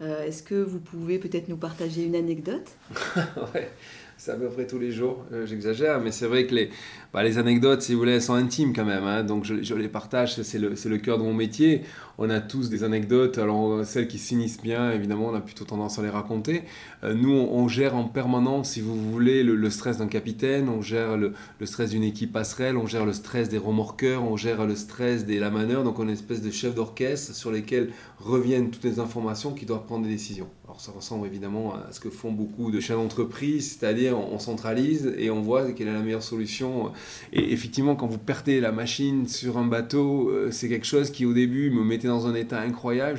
Euh, 0.00 0.24
Est-ce 0.24 0.42
que 0.42 0.54
vous 0.54 0.80
pouvez 0.80 1.18
peut-être 1.18 1.48
nous 1.48 1.58
partager 1.58 2.04
une 2.04 2.16
anecdote? 2.16 2.72
c'est 4.24 4.30
à 4.30 4.36
peu 4.36 4.48
tous 4.64 4.78
les 4.78 4.92
jours, 4.92 5.24
j'exagère, 5.46 6.00
mais 6.00 6.12
c'est 6.12 6.28
vrai 6.28 6.46
que 6.46 6.54
les, 6.54 6.70
bah, 7.12 7.20
anecdotes, 7.20 7.82
si 7.82 7.92
vous 7.92 7.98
voulez, 7.98 8.20
sont 8.20 8.34
intimes 8.34 8.72
quand 8.72 8.84
même, 8.84 9.02
hein. 9.02 9.24
donc 9.24 9.44
je, 9.44 9.74
les 9.74 9.88
partage, 9.88 10.40
c'est 10.40 10.60
le, 10.60 10.74
le 10.84 10.98
cœur 10.98 11.18
de 11.18 11.24
mon 11.24 11.34
métier 11.34 11.82
on 12.18 12.30
a 12.30 12.40
tous 12.40 12.68
des 12.68 12.84
anecdotes. 12.84 13.38
Alors, 13.38 13.84
celles 13.84 14.08
qui 14.08 14.18
s'initient 14.18 14.62
bien, 14.62 14.92
évidemment, 14.92 15.26
on 15.26 15.34
a 15.34 15.40
plutôt 15.40 15.64
tendance 15.64 15.98
à 15.98 16.02
les 16.02 16.10
raconter. 16.10 16.62
Euh, 17.04 17.14
nous, 17.14 17.32
on, 17.32 17.68
gère 17.68 17.96
en 17.96 18.04
permanence, 18.04 18.70
si 18.70 18.80
vous 18.80 18.94
voulez, 18.94 19.42
le, 19.42 19.70
stress 19.70 19.98
d'un 19.98 20.06
capitaine, 20.06 20.68
on 20.68 20.82
gère 20.82 21.16
le, 21.16 21.34
stress 21.64 21.90
d'une 21.90 22.04
équipe 22.04 22.32
passerelle, 22.32 22.76
on 22.76 22.86
gère 22.86 23.06
le 23.06 23.12
stress 23.12 23.48
des 23.48 23.58
remorqueurs, 23.58 24.24
on 24.24 24.36
gère 24.36 24.66
le 24.66 24.76
stress 24.76 25.24
des 25.24 25.38
lamaneurs. 25.38 25.84
Donc, 25.84 25.98
on 25.98 26.02
est 26.02 26.06
une 26.06 26.12
espèce 26.12 26.42
de 26.42 26.50
chef 26.50 26.74
d'orchestre 26.74 27.34
sur 27.34 27.50
lesquels 27.50 27.90
reviennent 28.18 28.70
toutes 28.70 28.84
les 28.84 28.98
informations 28.98 29.52
qui 29.52 29.66
doivent 29.66 29.84
prendre 29.84 30.04
des 30.04 30.10
décisions. 30.10 30.48
Alors, 30.64 30.80
ça 30.80 30.92
ressemble 30.92 31.26
évidemment 31.26 31.74
à 31.74 31.92
ce 31.92 32.00
que 32.00 32.10
font 32.10 32.32
beaucoup 32.32 32.70
de 32.70 32.80
chefs 32.80 32.96
d'entreprise, 32.96 33.76
c'est-à-dire 33.78 34.11
on, 34.12 34.38
centralise 34.38 35.14
et 35.18 35.30
on 35.30 35.40
voit 35.40 35.72
quelle 35.72 35.88
est 35.88 35.92
la 35.92 36.00
meilleure 36.00 36.22
solution. 36.22 36.92
Et 37.32 37.52
effectivement, 37.52 37.96
quand 37.96 38.06
vous 38.06 38.18
perdez 38.18 38.60
la 38.60 38.72
machine 38.72 39.26
sur 39.26 39.58
un 39.58 39.66
bateau, 39.66 40.30
euh, 40.30 40.50
c'est 40.50 40.68
quelque 40.68 40.86
chose 40.86 41.10
qui 41.10 41.26
au 41.26 41.32
début 41.32 41.70
me 41.70 41.82
mettait 41.82 42.08
dans 42.08 42.26
un 42.26 42.34
état 42.34 42.60
incroyable. 42.60 43.18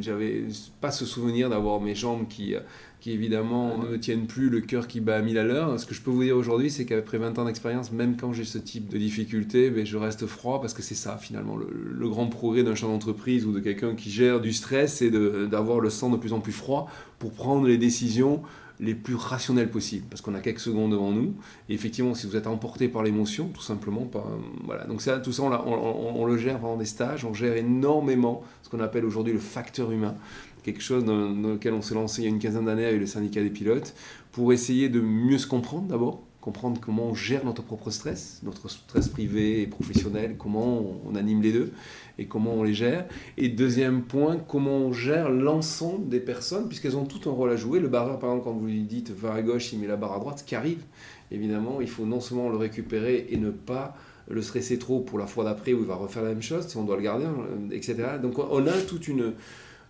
J'avais 0.00 0.44
pas 0.80 0.90
ce 0.90 1.04
souvenir 1.04 1.50
d'avoir 1.50 1.80
mes 1.80 1.94
jambes 1.94 2.26
qui, 2.28 2.54
qui 3.02 3.10
évidemment 3.10 3.78
ne 3.78 3.96
tiennent 3.96 4.28
plus 4.28 4.48
le 4.48 4.60
cœur 4.60 4.86
qui 4.86 5.00
bat 5.00 5.16
à 5.16 5.22
1000 5.22 5.36
à 5.36 5.42
l'heure. 5.42 5.80
Ce 5.80 5.86
que 5.86 5.94
je 5.94 6.00
peux 6.00 6.12
vous 6.12 6.22
dire 6.22 6.36
aujourd'hui, 6.36 6.70
c'est 6.70 6.84
qu'après 6.84 7.18
20 7.18 7.36
ans 7.40 7.44
d'expérience, 7.46 7.90
même 7.90 8.16
quand 8.16 8.32
j'ai 8.32 8.44
ce 8.44 8.58
type 8.58 8.88
de 8.88 8.96
difficulté, 8.96 9.70
ben, 9.70 9.84
je 9.84 9.96
reste 9.96 10.26
froid 10.28 10.60
parce 10.60 10.72
que 10.72 10.82
c'est 10.82 10.94
ça 10.94 11.16
finalement. 11.16 11.56
Le, 11.56 12.08
grand 12.08 12.28
progrès 12.28 12.62
d'un 12.62 12.76
chef 12.76 12.88
d'entreprise 12.88 13.44
ou 13.44 13.52
de 13.52 13.58
quelqu'un 13.58 13.96
qui 13.96 14.08
gère 14.08 14.40
du 14.40 14.52
stress, 14.52 14.98
c'est 14.98 15.10
d'avoir 15.10 15.80
le 15.80 15.90
sang 15.90 16.10
de 16.10 16.16
plus 16.16 16.32
en 16.32 16.38
plus 16.38 16.52
froid 16.52 16.88
pour 17.18 17.32
prendre 17.32 17.66
les 17.66 17.76
décisions 17.76 18.42
les 18.82 18.94
plus 18.94 19.14
rationnelles 19.14 19.70
possibles, 19.70 20.06
parce 20.10 20.20
qu'on 20.20 20.34
a 20.34 20.40
quelques 20.40 20.60
secondes 20.60 20.90
devant 20.90 21.12
nous. 21.12 21.34
Et 21.68 21.74
effectivement, 21.74 22.14
si 22.14 22.26
vous 22.26 22.36
êtes 22.36 22.48
emporté 22.48 22.88
par 22.88 23.02
l'émotion, 23.02 23.48
tout 23.48 23.62
simplement, 23.62 24.02
pas, 24.02 24.26
voilà. 24.64 24.84
Donc 24.84 25.02
tout 25.22 25.32
ça, 25.32 25.42
on, 25.48 26.20
on, 26.20 26.26
le 26.26 26.36
gère 26.36 26.58
pendant 26.58 26.76
des 26.76 26.84
stages, 26.84 27.24
on 27.24 27.32
gère 27.32 27.56
énormément 27.56 28.42
ce 28.62 28.68
qu'on 28.68 28.80
appelle 28.80 29.04
aujourd'hui 29.04 29.32
le 29.32 29.38
facteur 29.38 29.92
humain 29.92 30.16
quelque 30.62 30.82
chose 30.82 31.04
dans, 31.04 31.30
lequel 31.30 31.74
on 31.74 31.82
s'est 31.82 31.94
lancé 31.94 32.22
il 32.22 32.24
y 32.24 32.28
a 32.28 32.30
une 32.30 32.38
quinzaine 32.38 32.66
d'années 32.66 32.86
avec 32.86 33.00
le 33.00 33.06
syndicat 33.06 33.42
des 33.42 33.50
pilotes, 33.50 33.94
pour 34.30 34.52
essayer 34.52 34.88
de 34.88 35.00
mieux 35.00 35.38
se 35.38 35.46
comprendre 35.46 35.88
d'abord, 35.88 36.22
comprendre 36.40 36.80
comment 36.80 37.06
on 37.06 37.14
gère 37.14 37.44
notre 37.44 37.62
propre 37.62 37.90
stress, 37.90 38.40
notre 38.42 38.68
stress 38.68 39.08
privé 39.08 39.62
et 39.62 39.66
professionnel, 39.66 40.36
comment 40.38 40.84
on, 41.06 41.14
anime 41.14 41.42
les 41.42 41.52
deux 41.52 41.72
et 42.18 42.26
comment 42.26 42.54
on 42.54 42.62
les 42.62 42.74
gère. 42.74 43.06
Et 43.36 43.48
deuxième 43.48 44.02
point, 44.02 44.36
comment 44.36 44.78
on 44.78 44.92
gère 44.92 45.30
l'ensemble 45.30 46.08
des 46.08 46.20
personnes, 46.20 46.68
puisqu'elles 46.68 46.96
ont 46.96 47.04
tout 47.04 47.28
un 47.28 47.32
rôle 47.32 47.50
à 47.50 47.56
jouer. 47.56 47.80
Le 47.80 47.88
barreur, 47.88 48.18
par 48.18 48.30
exemple, 48.30 48.44
quand 48.44 48.52
vous 48.52 48.66
lui 48.66 48.82
dites 48.82 49.10
va 49.10 49.34
à 49.34 49.42
gauche, 49.42 49.72
il 49.72 49.78
met 49.78 49.86
la 49.86 49.96
barre 49.96 50.14
à 50.14 50.18
droite, 50.18 50.40
ce 50.40 50.44
qui 50.44 50.54
arrive, 50.54 50.82
évidemment, 51.30 51.80
il 51.80 51.88
faut 51.88 52.04
non 52.04 52.20
seulement 52.20 52.48
le 52.48 52.56
récupérer 52.56 53.26
et 53.30 53.36
ne 53.36 53.50
pas 53.50 53.96
le 54.28 54.40
stresser 54.40 54.78
trop 54.78 55.00
pour 55.00 55.18
la 55.18 55.26
fois 55.26 55.44
d'après 55.44 55.72
où 55.72 55.80
il 55.80 55.86
va 55.86 55.96
refaire 55.96 56.22
la 56.22 56.30
même 56.30 56.42
chose, 56.42 56.66
si 56.66 56.76
on 56.76 56.84
doit 56.84 56.96
le 56.96 57.02
garder, 57.02 57.26
etc. 57.72 57.96
Donc 58.22 58.38
on 58.38 58.66
a 58.66 58.72
toute 58.88 59.08
une 59.08 59.32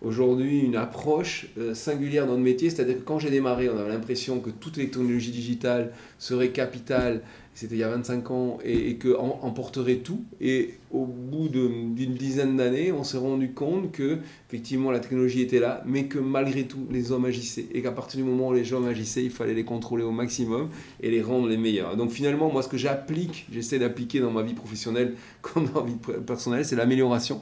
aujourd'hui 0.03 0.59
une 0.59 0.75
approche 0.75 1.47
euh, 1.57 1.73
singulière 1.73 2.25
dans 2.25 2.33
notre 2.33 2.43
métier, 2.43 2.69
c'est-à-dire 2.69 2.97
que 2.97 3.03
quand 3.03 3.19
j'ai 3.19 3.29
démarré, 3.29 3.69
on 3.69 3.77
avait 3.77 3.89
l'impression 3.89 4.39
que 4.39 4.49
toute 4.49 4.77
les 4.77 4.89
technologies 4.89 5.31
digitales 5.31 5.91
serait 6.19 6.49
capitale, 6.49 7.21
c'était 7.55 7.75
il 7.75 7.79
y 7.79 7.83
a 7.83 7.89
25 7.89 8.31
ans, 8.31 8.57
et, 8.63 8.89
et 8.89 8.95
que 8.95 9.15
emporterait 9.17 9.97
tout. 9.97 10.23
Et 10.41 10.75
au 10.91 11.05
bout 11.05 11.49
d'une 11.49 12.13
dizaine 12.13 12.57
d'années, 12.57 12.91
on 12.91 13.03
s'est 13.03 13.17
rendu 13.17 13.51
compte 13.51 13.91
que 13.91 14.19
effectivement 14.47 14.91
la 14.91 14.99
technologie 14.99 15.41
était 15.41 15.59
là, 15.59 15.83
mais 15.85 16.05
que 16.05 16.19
malgré 16.19 16.63
tout, 16.63 16.87
les 16.91 17.11
hommes 17.11 17.25
agissaient, 17.25 17.67
et 17.73 17.81
qu'à 17.81 17.91
partir 17.91 18.19
du 18.19 18.25
moment 18.25 18.49
où 18.49 18.53
les 18.53 18.73
hommes 18.73 18.87
agissaient, 18.87 19.23
il 19.23 19.31
fallait 19.31 19.53
les 19.53 19.65
contrôler 19.65 20.03
au 20.03 20.11
maximum 20.11 20.69
et 21.01 21.09
les 21.09 21.21
rendre 21.21 21.47
les 21.47 21.57
meilleurs. 21.57 21.97
Donc 21.97 22.11
finalement, 22.11 22.51
moi, 22.51 22.61
ce 22.61 22.69
que 22.69 22.77
j'applique, 22.77 23.47
j'essaie 23.51 23.79
d'appliquer 23.79 24.19
dans 24.19 24.31
ma 24.31 24.43
vie 24.43 24.53
professionnelle 24.53 25.15
comme 25.41 25.67
dans 25.67 25.83
ma 25.83 25.89
vie 25.89 25.97
personnelle, 26.25 26.65
c'est 26.65 26.75
l'amélioration. 26.75 27.41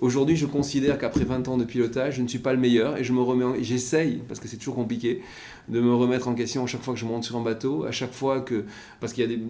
Aujourd'hui, 0.00 0.34
je 0.34 0.46
considère 0.46 0.96
qu'après 0.96 1.24
20 1.24 1.46
ans 1.48 1.58
de 1.58 1.64
pilotage, 1.64 2.16
je 2.16 2.22
ne 2.22 2.28
suis 2.28 2.38
pas 2.38 2.54
le 2.54 2.58
meilleur 2.58 2.96
et 2.96 3.04
je 3.04 3.12
j'essaye, 3.60 4.22
parce 4.26 4.40
que 4.40 4.48
c'est 4.48 4.56
toujours 4.56 4.76
compliqué, 4.76 5.20
de 5.68 5.78
me 5.78 5.94
remettre 5.94 6.26
en 6.28 6.34
question 6.34 6.64
à 6.64 6.66
chaque 6.66 6.80
fois 6.80 6.94
que 6.94 7.00
je 7.00 7.04
monte 7.04 7.24
sur 7.24 7.36
un 7.36 7.42
bateau, 7.42 7.84
à 7.84 7.92
chaque 7.92 8.14
fois 8.14 8.40
que, 8.40 8.64
parce 8.98 9.12
qu'il 9.12 9.30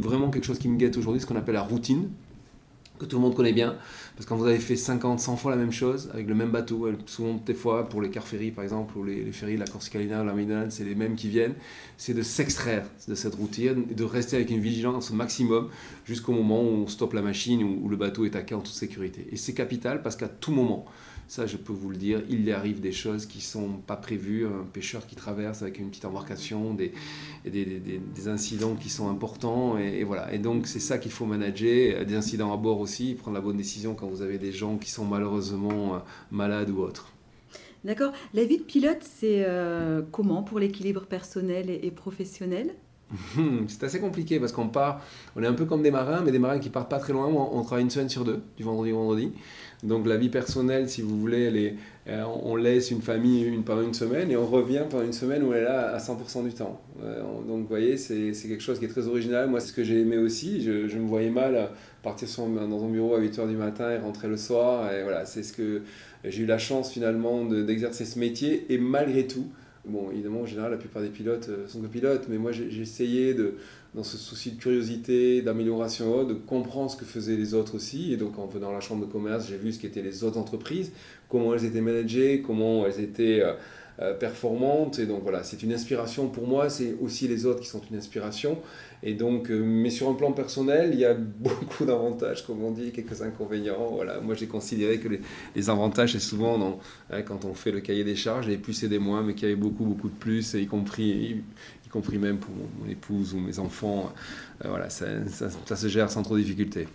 vraiment 0.00 0.30
quelque 0.30 0.44
chose 0.44 0.58
qui 0.58 0.68
me 0.68 0.76
guette 0.76 0.96
aujourd'hui, 0.96 1.20
ce 1.20 1.26
qu'on 1.26 1.36
appelle 1.36 1.54
la 1.54 1.62
routine 1.62 2.08
que 2.98 3.06
tout 3.06 3.16
le 3.16 3.22
monde 3.22 3.34
connaît 3.34 3.52
bien. 3.52 3.76
Parce 4.14 4.26
que 4.26 4.28
quand 4.28 4.36
vous 4.36 4.46
avez 4.46 4.60
fait 4.60 4.76
50, 4.76 5.18
100 5.18 5.36
fois 5.36 5.50
la 5.50 5.56
même 5.56 5.72
chose, 5.72 6.10
avec 6.12 6.28
le 6.28 6.34
même 6.34 6.50
bateau, 6.50 6.88
souvent 7.06 7.40
des 7.44 7.54
fois 7.54 7.88
pour 7.88 8.00
les 8.00 8.10
cars 8.10 8.26
ferries 8.26 8.52
par 8.52 8.62
exemple, 8.62 8.96
ou 8.96 9.04
les, 9.04 9.32
ferries 9.32 9.56
de 9.56 9.60
la 9.60 9.66
Corsicalina, 9.66 10.22
la 10.22 10.32
Méditerranée, 10.32 10.70
c'est 10.70 10.84
les 10.84 10.94
mêmes 10.94 11.16
qui 11.16 11.28
viennent, 11.28 11.54
c'est 11.96 12.14
de 12.14 12.22
s'extraire 12.22 12.84
de 13.08 13.14
cette 13.16 13.34
routine 13.34 13.84
et 13.90 13.94
de 13.94 14.04
rester 14.04 14.36
avec 14.36 14.50
une 14.50 14.60
vigilance 14.60 15.10
au 15.10 15.14
maximum 15.14 15.68
jusqu'au 16.04 16.32
moment 16.32 16.62
où 16.62 16.84
on 16.84 16.86
stoppe 16.86 17.14
la 17.14 17.22
machine 17.22 17.62
ou, 17.64 17.80
où 17.82 17.88
le 17.88 17.96
bateau 17.96 18.24
est 18.24 18.36
à 18.36 18.42
quai 18.42 18.54
en 18.54 18.60
toute 18.60 18.74
sécurité. 18.74 19.26
Et 19.32 19.36
c'est 19.36 19.54
capital 19.54 20.02
parce 20.02 20.14
qu'à 20.14 20.28
tout 20.28 20.52
moment, 20.52 20.84
ça, 21.26 21.46
je 21.46 21.56
peux 21.56 21.72
vous 21.72 21.90
le 21.90 21.96
dire, 21.96 22.22
il 22.28 22.44
y 22.44 22.52
arrive 22.52 22.80
des 22.80 22.92
choses 22.92 23.26
qui 23.26 23.40
sont 23.40 23.68
pas 23.86 23.96
prévues. 23.96 24.46
Un 24.46 24.64
pêcheur 24.72 25.06
qui 25.06 25.16
traverse 25.16 25.62
avec 25.62 25.78
une 25.78 25.88
petite 25.88 26.04
embarcation, 26.04 26.74
des, 26.74 26.92
des, 27.44 27.64
des, 27.64 28.28
incidents 28.28 28.74
qui 28.74 28.90
sont 28.90 29.08
importants. 29.08 29.78
Et, 29.78 30.04
voilà. 30.04 30.32
Et 30.32 30.38
donc, 30.38 30.66
c'est 30.66 30.80
ça 30.80 30.98
qu'il 30.98 31.12
faut 31.12 31.26
manager. 31.26 32.04
Des 32.04 32.14
incidents 32.14 32.52
à 32.52 32.56
bord 32.56 32.80
aussi, 32.80 33.14
prendre 33.14 33.36
la 33.36 33.40
bonne 33.40 33.56
décision 33.56 33.94
quand 33.94 34.06
vous 34.06 34.22
avez 34.22 34.38
des 34.38 34.52
gens 34.52 34.76
qui 34.76 34.90
sont 34.90 35.04
malheureusement 35.04 35.94
euh, 35.94 35.98
malades 36.30 36.70
ou 36.70 36.80
autres. 36.80 37.12
D'accord. 37.84 38.12
La 38.32 38.44
vie 38.44 38.58
de 38.58 38.62
pilote, 38.62 39.02
c'est 39.02 39.44
euh, 39.46 40.02
comment 40.10 40.42
pour 40.42 40.58
l'équilibre 40.58 41.04
personnel 41.06 41.68
et, 41.70 41.90
professionnel? 41.90 42.74
C'est 43.68 43.84
assez 43.84 44.00
compliqué 44.00 44.40
parce 44.40 44.50
qu'on 44.50 44.68
part, 44.68 45.02
on 45.36 45.42
est 45.42 45.46
un 45.46 45.52
peu 45.52 45.66
comme 45.66 45.82
des 45.82 45.90
marins, 45.90 46.22
mais 46.24 46.32
des 46.32 46.38
marins 46.38 46.58
qui 46.58 46.70
partent 46.70 46.90
pas 46.90 46.98
très 46.98 47.12
loin. 47.12 47.26
On, 47.26 47.58
on 47.58 47.62
travaille 47.62 47.84
une 47.84 47.90
semaine 47.90 48.08
sur 48.08 48.24
deux, 48.24 48.42
du 48.56 48.64
vendredi 48.64 48.92
au 48.92 48.96
vendredi. 48.96 49.32
Donc 49.82 50.06
la 50.06 50.16
vie 50.16 50.28
personnelle, 50.28 50.88
si 50.88 51.02
vous 51.02 51.18
voulez, 51.18 51.76
euh, 52.08 52.22
on 52.42 52.56
laisse 52.56 52.90
une 52.90 53.02
famille 53.02 53.44
une, 53.44 53.64
pendant 53.64 53.82
une 53.82 53.94
semaine 53.94 54.30
et 54.30 54.36
on 54.36 54.46
revient 54.46 54.82
pendant 54.88 55.04
une 55.04 55.12
semaine 55.12 55.42
où 55.42 55.52
elle 55.52 55.62
est 55.62 55.64
là 55.64 55.94
à 55.94 55.98
100% 55.98 56.44
du 56.44 56.52
temps. 56.52 56.80
Euh, 57.02 57.22
donc 57.46 57.62
vous 57.62 57.68
voyez, 57.68 57.96
c'est 57.96 58.32
quelque 58.32 58.62
chose 58.62 58.78
qui 58.78 58.84
est 58.84 58.88
très 58.88 59.06
original. 59.06 59.48
Moi, 59.48 59.60
c'est 59.60 59.68
ce 59.68 59.72
que 59.72 59.84
j'ai 59.84 60.00
aimé 60.00 60.16
aussi. 60.16 60.62
Je, 60.62 60.96
me 60.96 61.06
voyais 61.06 61.30
mal 61.30 61.70
partir 62.02 62.28
dans 62.46 62.84
un 62.84 62.88
bureau 62.88 63.14
à 63.14 63.20
8h 63.20 63.48
du 63.48 63.56
matin 63.56 63.90
et 63.90 63.98
rentrer 63.98 64.28
le 64.28 64.36
soir. 64.36 64.92
Et 64.92 65.02
voilà, 65.02 65.26
c'est 65.26 65.42
ce 65.42 65.52
que 65.52 65.82
j'ai 66.24 66.42
eu 66.42 66.46
la 66.46 66.58
chance 66.58 66.92
finalement 66.92 67.44
d'exercer 67.44 68.04
ce 68.04 68.18
métier. 68.18 68.66
Et 68.70 68.78
malgré 68.78 69.26
tout, 69.26 69.46
bon, 69.86 70.10
évidemment, 70.10 70.40
en 70.40 70.46
général, 70.46 70.70
la 70.70 70.76
plupart 70.76 71.02
des 71.02 71.08
pilotes 71.08 71.48
euh, 71.48 71.68
sont 71.68 71.80
pilotes, 71.82 72.26
mais 72.28 72.38
moi, 72.38 72.52
j'ai 72.52 72.80
essayé 72.80 73.34
de 73.34 73.54
dans 73.94 74.02
ce 74.02 74.16
souci 74.16 74.52
de 74.52 74.60
curiosité, 74.60 75.40
d'amélioration, 75.40 76.24
de 76.24 76.34
comprendre 76.34 76.90
ce 76.90 76.96
que 76.96 77.04
faisaient 77.04 77.36
les 77.36 77.54
autres 77.54 77.76
aussi. 77.76 78.12
Et 78.12 78.16
donc 78.16 78.38
en 78.38 78.46
venant 78.46 78.70
à 78.70 78.72
la 78.72 78.80
chambre 78.80 79.06
de 79.06 79.10
commerce, 79.10 79.46
j'ai 79.48 79.56
vu 79.56 79.72
ce 79.72 79.78
qu'étaient 79.78 80.02
les 80.02 80.24
autres 80.24 80.38
entreprises, 80.38 80.90
comment 81.28 81.54
elles 81.54 81.64
étaient 81.64 81.80
managées, 81.80 82.42
comment 82.44 82.86
elles 82.86 83.00
étaient 83.00 83.40
euh, 83.40 83.52
euh, 84.00 84.14
performantes. 84.14 84.98
Et 84.98 85.06
donc 85.06 85.22
voilà, 85.22 85.42
c'est 85.42 85.62
une 85.62 85.72
inspiration 85.72 86.28
pour 86.28 86.46
moi, 86.46 86.70
c'est 86.70 86.94
aussi 87.00 87.28
les 87.28 87.46
autres 87.46 87.60
qui 87.60 87.68
sont 87.68 87.82
une 87.90 87.96
inspiration. 87.96 88.58
Et 89.02 89.14
donc, 89.14 89.50
euh, 89.50 89.62
mais 89.62 89.90
sur 89.90 90.08
un 90.08 90.14
plan 90.14 90.32
personnel, 90.32 90.90
il 90.92 91.00
y 91.00 91.04
a 91.04 91.14
beaucoup 91.14 91.84
d'avantages, 91.84 92.46
comme 92.46 92.62
on 92.62 92.70
dit, 92.70 92.92
quelques 92.92 93.22
inconvénients. 93.22 93.90
Voilà, 93.92 94.20
moi 94.20 94.34
j'ai 94.34 94.46
considéré 94.46 94.98
que 94.98 95.08
les, 95.54 95.70
avantages, 95.70 96.12
c'est 96.12 96.20
souvent 96.20 96.78
hein, 97.10 97.22
quand 97.22 97.44
on 97.44 97.54
fait 97.54 97.70
le 97.70 97.80
cahier 97.80 98.04
des 98.04 98.16
charges, 98.16 98.48
les 98.48 98.58
plus 98.58 98.82
et 98.84 98.88
des 98.88 98.98
moins, 98.98 99.22
mais 99.22 99.34
qu'il 99.34 99.48
y 99.48 99.52
avait 99.52 99.60
beaucoup, 99.60 99.84
beaucoup 99.84 100.08
de 100.08 100.14
plus, 100.14 100.54
y 100.54 100.66
compris 100.66 101.42
compris 101.94 102.18
même 102.18 102.38
pour 102.38 102.52
mon, 102.52 102.90
épouse 102.90 103.34
ou 103.34 103.38
mes 103.38 103.60
enfants. 103.60 104.12
Euh, 104.64 104.68
voilà, 104.68 104.90
ça, 104.90 105.06
se 105.76 105.86
gère 105.86 106.10
sans 106.10 106.22
trop 106.22 106.36
de 106.36 106.42
difficultés. 106.42 106.88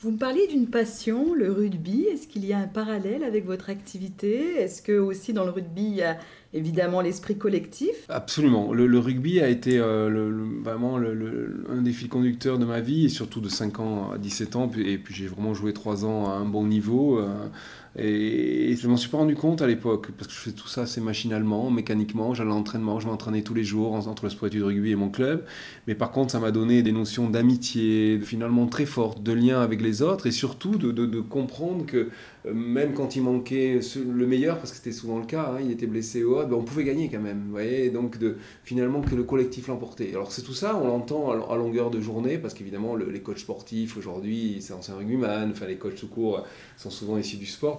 Vous 0.00 0.10
me 0.10 0.18
parliez 0.18 0.46
d'une 0.46 0.66
passion, 0.66 1.32
le 1.32 1.50
rugby. 1.50 2.02
Est-ce 2.02 2.28
qu'il 2.28 2.44
y 2.44 2.52
a 2.52 2.58
un 2.58 2.66
parallèle 2.66 3.24
avec 3.24 3.46
votre 3.46 3.70
activité? 3.70 4.56
Est-ce 4.58 4.82
que 4.82 4.92
aussi 4.92 5.32
dans 5.32 5.44
le 5.44 5.50
rugby, 5.50 5.84
il 5.84 5.94
y 5.94 6.02
a 6.02 6.18
évidemment 6.52 7.00
l'esprit 7.00 7.38
collectif? 7.38 7.94
Absolument. 8.10 8.74
Le, 8.74 8.98
rugby 8.98 9.40
a 9.40 9.48
été 9.48 9.78
euh, 9.78 10.30
vraiment 10.62 10.98
un 10.98 11.80
des 11.80 11.92
fils 11.92 12.08
conducteurs 12.08 12.58
de 12.58 12.66
ma 12.66 12.80
vie, 12.80 13.06
et 13.06 13.08
surtout 13.08 13.40
de 13.40 13.48
5 13.48 13.80
ans 13.80 14.10
à 14.12 14.18
17 14.18 14.56
ans. 14.56 14.70
Et 14.76 14.98
puis 14.98 15.14
j'ai 15.14 15.28
vraiment 15.28 15.54
joué 15.54 15.72
3 15.72 16.04
ans 16.04 16.28
à 16.28 16.32
un 16.32 16.44
bon 16.44 16.66
niveau. 16.66 17.18
Euh, 17.18 17.48
et 17.98 18.76
je 18.76 18.88
m'en 18.88 18.98
suis 18.98 19.08
pas 19.08 19.16
rendu 19.16 19.34
compte 19.34 19.62
à 19.62 19.66
l'époque, 19.66 20.10
parce 20.18 20.28
que 20.28 20.34
je 20.34 20.38
faisais 20.38 20.56
tout 20.56 20.68
ça 20.68 20.82
assez 20.82 21.00
machinalement, 21.00 21.70
mécaniquement. 21.70 22.34
J'allais 22.34 22.50
à 22.50 22.54
l'entraînement, 22.54 23.00
je 23.00 23.06
m'entraînais 23.06 23.40
tous 23.40 23.54
les 23.54 23.64
jours 23.64 23.94
entre 23.94 24.24
le 24.24 24.30
sport 24.30 24.50
de 24.50 24.62
rugby 24.62 24.90
et 24.90 24.96
mon 24.96 25.08
club. 25.08 25.44
Mais 25.86 25.94
par 25.94 26.10
contre, 26.10 26.32
ça 26.32 26.38
m'a 26.38 26.50
donné 26.50 26.82
des 26.82 26.92
notions 26.92 27.30
d'amitié, 27.30 28.20
finalement 28.20 28.66
très 28.66 28.84
fortes, 28.84 29.22
de 29.22 29.32
lien 29.32 29.62
avec 29.62 29.80
les 29.80 30.02
autres, 30.02 30.26
et 30.26 30.30
surtout 30.30 30.76
de, 30.76 31.20
comprendre 31.20 31.86
que 31.86 32.08
euh, 32.46 32.52
même 32.52 32.92
quand 32.92 33.16
il 33.16 33.22
manquait 33.22 33.80
le 33.96 34.26
meilleur, 34.26 34.58
parce 34.58 34.72
que 34.72 34.76
c'était 34.76 34.92
souvent 34.92 35.18
le 35.18 35.24
cas, 35.24 35.54
hein, 35.54 35.60
il 35.64 35.70
était 35.70 35.86
blessé 35.86 36.22
ou 36.22 36.36
autre, 36.36 36.48
ben 36.48 36.56
on 36.56 36.64
pouvait 36.64 36.84
gagner 36.84 37.08
quand 37.08 37.20
même. 37.20 37.44
Vous 37.46 37.52
voyez 37.52 37.90
donc 37.90 38.18
de, 38.18 38.36
finalement 38.64 39.00
que 39.00 39.14
le 39.14 39.22
collectif 39.22 39.68
l'emportait. 39.68 40.10
Alors 40.10 40.32
c'est 40.32 40.42
tout 40.42 40.54
ça, 40.54 40.76
on 40.76 40.86
l'entend 40.86 41.30
à, 41.30 41.56
longueur 41.56 41.90
de 41.90 42.00
journée, 42.00 42.36
parce 42.36 42.52
qu'évidemment 42.52 42.94
les 42.94 43.20
coachs 43.20 43.38
sportifs 43.38 43.96
aujourd'hui, 43.96 44.58
c'est 44.60 44.74
anciens 44.74 44.96
rugbyman, 44.96 45.50
enfin 45.50 45.66
les 45.66 45.76
coachs 45.76 45.96
tout 45.96 46.08
court 46.08 46.44
sont 46.76 46.90
souvent 46.90 47.16
issus 47.16 47.38
du 47.38 47.46
sport, 47.46 47.78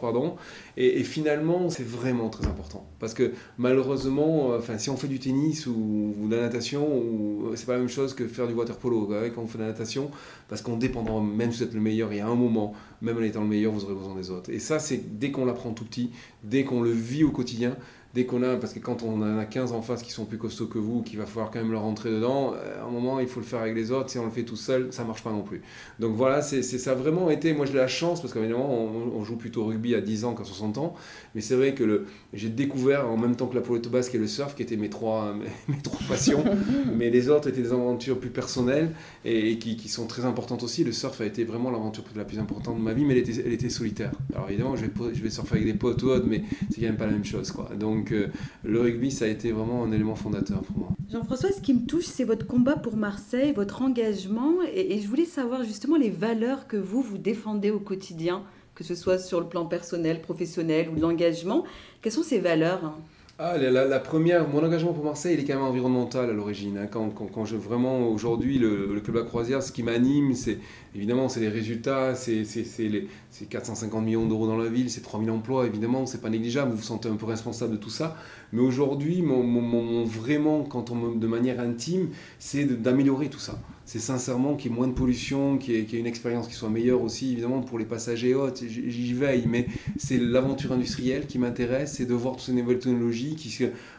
Et, 0.78 1.04
finalement, 1.04 1.70
c'est 1.70 1.88
vraiment 1.88 2.30
très 2.30 2.46
important. 2.46 2.88
Parce 3.00 3.14
que 3.14 3.34
malheureusement, 3.58 4.52
euh, 4.52 4.78
si 4.78 4.90
on 4.90 4.98
fait 4.98 5.08
du 5.08 5.20
tennis 5.20 5.66
ou, 5.66 6.14
de 6.30 6.36
la 6.36 6.44
natation, 6.44 6.88
ou, 6.88 7.52
c'est 7.56 7.66
pas 7.66 7.74
la 7.74 7.80
même 7.80 7.90
chose 7.90 8.14
que 8.14 8.28
faire 8.28 8.48
du 8.48 8.54
water 8.54 8.78
polo. 8.78 9.10
Quand 9.34 9.42
on 9.42 9.48
fait 9.48 9.58
de 9.58 9.64
la 9.64 9.70
natation, 9.70 10.12
parce 10.48 10.62
qu'on 10.62 10.78
dépendra, 10.78 11.22
même 11.22 11.52
si 11.52 11.60
vous 11.60 11.64
êtes 11.64 11.74
le 11.74 11.82
meilleur, 11.82 12.12
il 12.14 12.18
y 12.18 12.22
a 12.22 12.28
un 12.28 12.36
moment, 12.36 12.74
même 13.02 13.18
en 13.18 13.22
étant 13.22 13.42
le 13.42 13.48
meilleur, 13.48 13.72
vous 13.72 13.84
aurez 13.86 13.96
besoin 13.96 14.16
des 14.16 14.30
autres. 14.30 14.52
Et 14.52 14.60
ça, 14.60 14.80
c'est 14.80 15.20
dès 15.20 15.32
qu'on 15.32 15.46
l'apprend 15.46 15.72
tout 15.72 15.86
petit, 15.86 16.12
dès 16.44 16.64
qu'on 16.64 16.82
le 16.82 16.92
vit 16.92 17.24
au 17.24 17.32
quotidien, 17.32 17.76
dès 18.18 18.26
qu'on 18.26 18.42
a, 18.42 18.56
parce 18.56 18.74
que 18.74 18.80
quand 18.80 19.04
on 19.04 19.22
en 19.22 19.38
a 19.38 19.46
15 19.46 19.74
en 19.74 19.84
face 19.84 20.02
qui 20.02 20.12
sont 20.12 20.26
plus 20.26 20.40
costauds 20.40 20.66
que 20.66 20.80
vous, 20.80 21.04
qu'il 21.04 21.20
va 21.20 21.28
falloir 21.28 21.52
quand 21.52 21.60
même 21.60 21.72
leur 21.72 21.84
rentrer 21.84 22.10
dedans, 22.10 22.56
euh, 22.56 22.82
à 22.82 22.88
un 22.88 22.90
moment, 22.90 23.20
il 23.20 23.28
faut 23.28 23.40
le 23.40 23.46
faire 23.46 23.62
avec 23.62 23.76
les 23.76 23.92
autres. 23.92 24.10
Si 24.10 24.18
on 24.18 24.26
le 24.26 24.32
fait 24.32 24.42
tout 24.42 24.56
seul, 24.56 24.88
ça 24.92 25.04
marche 25.04 25.24
pas 25.24 25.32
non 25.32 25.44
plus. 25.44 25.62
Donc 26.00 26.16
voilà, 26.16 26.42
c'est, 26.42 26.64
ça 26.64 26.92
a 26.92 26.96
vraiment 26.96 27.30
été, 27.30 27.54
moi 27.54 27.68
j'ai 27.68 27.76
la 27.76 27.88
chance, 27.88 28.20
parce 28.20 28.34
qu'évidemment, 28.34 28.74
on, 28.74 29.20
on, 29.20 29.24
joue 29.24 29.36
plutôt 29.36 29.62
au 29.62 29.66
rugby 29.66 29.94
à 29.94 30.02
10 30.02 30.26
ans 30.26 30.34
qu'à 30.34 30.46
60 30.46 30.80
ans, 30.80 30.96
mais 31.36 31.42
c'est 31.42 31.56
vrai 31.56 31.76
que 31.76 32.06
j'ai 32.34 32.50
découvert 32.50 33.08
en 33.08 33.18
même 33.18 33.36
temps 33.36 33.46
que 33.46 33.56
la 33.56 33.62
polo 33.62 33.80
basque 33.92 34.16
et 34.16 34.18
le 34.18 34.26
surf, 34.26 34.56
qui 34.56 34.64
étaient 34.64 34.78
mes 34.78 34.90
trois, 34.90 35.36
mes, 35.68 35.78
trois 35.84 36.00
passions, 36.10 36.44
mais 36.98 37.12
les 37.12 37.30
autres 37.30 37.50
étaient 37.50 37.62
des 37.62 37.72
aventures 37.72 38.20
plus 38.20 38.32
personnelles 38.32 38.94
et, 39.26 39.60
qui, 39.60 39.78
qui, 39.78 39.90
sont 39.90 40.08
très 40.08 40.26
importantes 40.26 40.64
aussi. 40.64 40.84
Le 40.84 40.92
surf 40.92 41.22
a 41.22 41.26
été 41.26 41.44
vraiment 41.44 41.70
l'aventure 41.70 42.04
la 42.16 42.26
plus 42.26 42.40
importante 42.40 42.78
de 42.78 42.82
ma 42.82 42.94
vie, 42.94 43.06
mais 43.06 43.14
elle 43.14 43.30
était, 43.30 43.44
elle 43.46 43.54
était 43.54 43.70
solitaire. 43.70 44.12
Alors 44.34 44.50
évidemment, 44.50 44.76
je 44.76 44.86
vais, 44.86 44.92
je 45.14 45.22
vais 45.22 45.30
surfer 45.30 45.58
avec 45.58 45.68
des 45.68 45.76
potes 45.76 46.02
ou 46.02 46.08
autres, 46.08 46.26
mais 46.28 46.42
c'est 46.72 46.82
quand 46.82 46.88
même 46.88 46.98
pas 46.98 47.06
la 47.06 47.12
même 47.12 47.26
chose. 47.26 47.52
Quoi. 47.52 47.70
Donc 47.80 48.07
Donc 48.08 48.30
le 48.64 48.82
rugby, 48.82 49.12
ça 49.12 49.26
a 49.26 49.28
été 49.28 49.52
vraiment 49.52 49.84
un 49.84 49.92
élément 49.92 50.16
fondateur 50.16 50.62
pour 50.62 50.78
moi. 50.78 50.90
Jean-François, 51.12 51.52
ce 51.52 51.62
qui 51.62 51.74
me 51.74 51.86
touche, 51.86 52.06
c'est 52.06 52.24
votre 52.24 52.46
combat 52.46 52.76
pour 52.76 52.96
Marseille, 52.98 53.54
votre 53.54 53.82
engagement. 53.82 54.56
Et, 54.74 55.00
je 55.00 55.08
voulais 55.08 55.26
savoir 55.26 55.64
justement 55.64 55.98
les 55.98 56.10
valeurs 56.10 56.68
que 56.68 56.78
vous, 56.78 57.02
vous 57.02 57.18
défendez 57.18 57.72
au 57.72 57.80
quotidien, 57.80 58.44
que 58.76 58.84
ce 58.84 58.96
soit 58.96 59.18
sur 59.18 59.40
le 59.40 59.48
plan 59.48 59.66
personnel, 59.66 60.22
professionnel 60.22 60.90
ou 60.90 60.96
de 60.96 61.02
l'engagement. 61.02 61.64
Quelles 62.02 62.14
sont 62.14 62.24
ces 62.24 62.40
valeurs 62.40 62.94
ah, 63.40 63.56
la, 63.56 64.00
première, 64.00 64.48
mon 64.50 64.64
engagement 64.66 64.94
pour 64.94 65.04
Marseille, 65.04 65.36
il 65.36 65.40
est 65.42 65.46
quand 65.46 65.54
même 65.54 65.64
environnemental 65.64 66.28
à 66.28 66.34
l'origine. 66.34 66.76
Hein. 66.76 66.88
Quand, 66.88 67.10
quand, 67.10 67.46
je 67.46 67.56
vraiment 67.56 68.10
aujourd'hui 68.10 68.58
le, 68.58 68.96
le, 68.96 69.00
club 69.00 69.18
à 69.18 69.22
croisière, 69.22 69.62
ce 69.62 69.72
qui 69.72 69.84
m'anime, 69.84 70.34
c'est 70.34 70.58
évidemment 70.98 71.30
c'est 71.30 71.40
les 71.40 71.50
résultats, 71.50 72.16
c'est 72.16 72.44
les 72.80 73.08
450 73.50 74.04
millions 74.04 74.26
d'euros 74.26 74.48
dans 74.48 74.58
la 74.58 74.70
ville, 74.70 74.90
c'est 74.90 75.02
3000 75.02 75.30
emplois, 75.30 75.66
évidemment, 75.66 76.06
c'est 76.06 76.22
pas 76.22 76.30
négligeable. 76.30 76.72
Vous 76.72 76.78
vous 76.78 76.84
sentez 76.84 77.08
un 77.08 77.16
peu 77.16 77.26
responsable 77.26 77.74
de 77.74 77.78
tout 77.78 77.90
ça. 77.90 78.18
Mais 78.52 78.62
aujourd'hui, 78.62 79.22
mon, 79.22 80.04
vraiment, 80.04 80.64
quand 80.64 80.92
on 80.92 81.12
de 81.12 81.28
manière 81.28 81.60
intime, 81.60 82.10
c'est 82.40 82.66
d'améliorer 82.82 83.30
tout 83.30 83.40
ça 83.40 83.60
c'est 83.88 84.00
sincèrement 84.00 84.56
qu'il 84.56 84.70
y 84.70 84.74
ait 84.74 84.78
moins 84.78 84.90
de 84.90 84.94
pollution, 84.94 85.58
qu'il 85.58 85.74
y, 85.74 85.78
ait 85.78 86.00
une 86.00 86.08
expérience 86.08 86.50
qui 86.50 86.56
soit 86.56 86.68
meilleure 86.68 87.02
aussi, 87.02 87.32
évidemment, 87.32 87.62
pour 87.62 87.80
les 87.80 87.86
passagers 87.86 88.36
hautes. 88.36 88.62
J'y 88.68 89.14
veille, 89.14 89.46
mais 89.48 89.66
c'est 89.96 90.18
l'aventure 90.18 90.74
industrielle 90.74 91.26
qui 91.26 91.40
m'intéresse, 91.40 91.94
c'est 91.94 92.06
de 92.06 92.14
voir 92.14 92.34
toutes 92.36 92.48
ces 92.48 92.52
nouvelles 92.52 92.80
technologies 92.80 93.38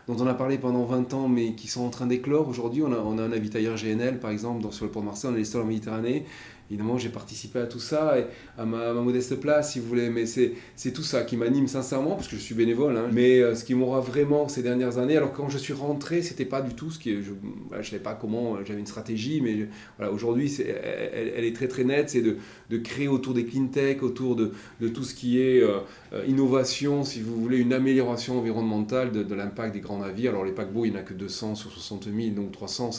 dont 0.07 0.17
on 0.21 0.27
a 0.27 0.35
parlé 0.35 0.59
pendant 0.59 0.85
20 0.85 1.15
ans, 1.15 1.27
mais 1.27 1.55
qui 1.55 1.69
sont 1.69 1.87
en 1.87 1.89
train 1.89 2.07
d'éclore. 2.07 2.49
Aujourd'hui, 2.49 2.83
on 2.83 2.93
a, 2.93 2.99
un 2.99 3.33
avitailleur 3.33 3.77
GNL, 3.77 4.21
par 4.21 4.31
exemple, 4.31 4.71
sur 4.73 4.85
le 4.85 4.91
port 4.91 5.01
de 5.01 5.07
Marseille, 5.07 5.31
on 5.33 5.35
est 5.35 5.39
les 5.39 5.45
seuls 5.47 5.63
en 5.63 5.65
Méditerranée. 5.65 6.27
Évidemment, 6.71 6.99
j'ai 6.99 7.09
participé 7.09 7.61
à 7.61 7.67
tout 7.67 7.79
ça, 7.79 8.19
et 8.19 8.27
à, 8.59 8.67
ma, 8.67 8.93
modeste 8.93 9.37
place, 9.37 9.73
si 9.73 9.81
vous 9.81 9.89
voulez, 9.89 10.11
mais 10.11 10.27
c'est 10.27 10.93
tout 10.93 11.03
ça 11.03 11.23
qui 11.23 11.37
m'anime 11.37 11.67
sincèrement, 11.67 12.15
parce 12.15 12.29
que 12.29 12.37
je 12.37 12.43
suis 12.43 12.55
bénévole. 12.55 12.97
Hein. 12.97 13.09
Mais 13.11 13.41
euh, 13.41 13.55
ce 13.55 13.65
qui 13.65 13.75
m'aura 13.75 14.01
vraiment 14.01 14.49
ces 14.49 14.63
dernières 14.63 14.99
années, 14.99 15.17
alors 15.17 15.33
quand 15.33 15.49
je 15.49 15.57
suis 15.57 15.73
rentré, 15.73 16.21
c'était 16.21 16.45
pas 16.45 16.61
du 16.61 16.75
tout 16.75 16.91
ce 16.91 16.99
qui. 16.99 17.23
Je 17.23 17.31
ne 17.31 17.83
savais 17.83 18.03
pas 18.03 18.15
comment, 18.15 18.57
euh, 18.57 18.65
j'avais 18.67 18.81
une 18.81 18.87
stratégie, 18.87 19.41
mais 19.41 19.67
voilà, 19.97 20.13
aujourd'hui, 20.13 20.55
elle, 20.61 21.33
elle, 21.37 21.45
est 21.45 21.57
très 21.57 21.69
très 21.69 21.85
nette, 21.85 22.11
c'est 22.11 22.21
de, 22.21 22.37
de, 22.69 22.77
créer 22.77 23.09
autour 23.09 23.33
des 23.33 23.47
clean 23.47 23.69
tech, 23.69 24.03
autour 24.03 24.37
de, 24.37 24.53
de 24.83 24.89
tout 24.89 25.05
ce 25.05 25.15
qui 25.15 25.41
est 25.41 25.63
euh, 25.63 25.81
innovation, 26.27 27.03
si 27.03 27.23
vous 27.23 27.41
voulez, 27.41 27.59
une 27.59 27.73
amélioration 27.73 28.39
environnementale 28.39 29.11
de, 29.11 29.23
de 29.23 29.35
l'impact 29.35 29.73
des 29.73 29.81
grands 29.81 29.99
navires. 29.99 30.33
Alors 30.33 30.45
les 30.45 30.53
paquebots, 30.53 30.85
il 30.85 30.91
n'y 30.91 30.97
en 30.99 31.01
a 31.01 31.03
que 31.03 31.15
200 31.15 31.55
sur 31.55 31.71
60 31.71 32.09
000, 32.15 32.35
donc 32.35 32.53
300, 32.53 32.91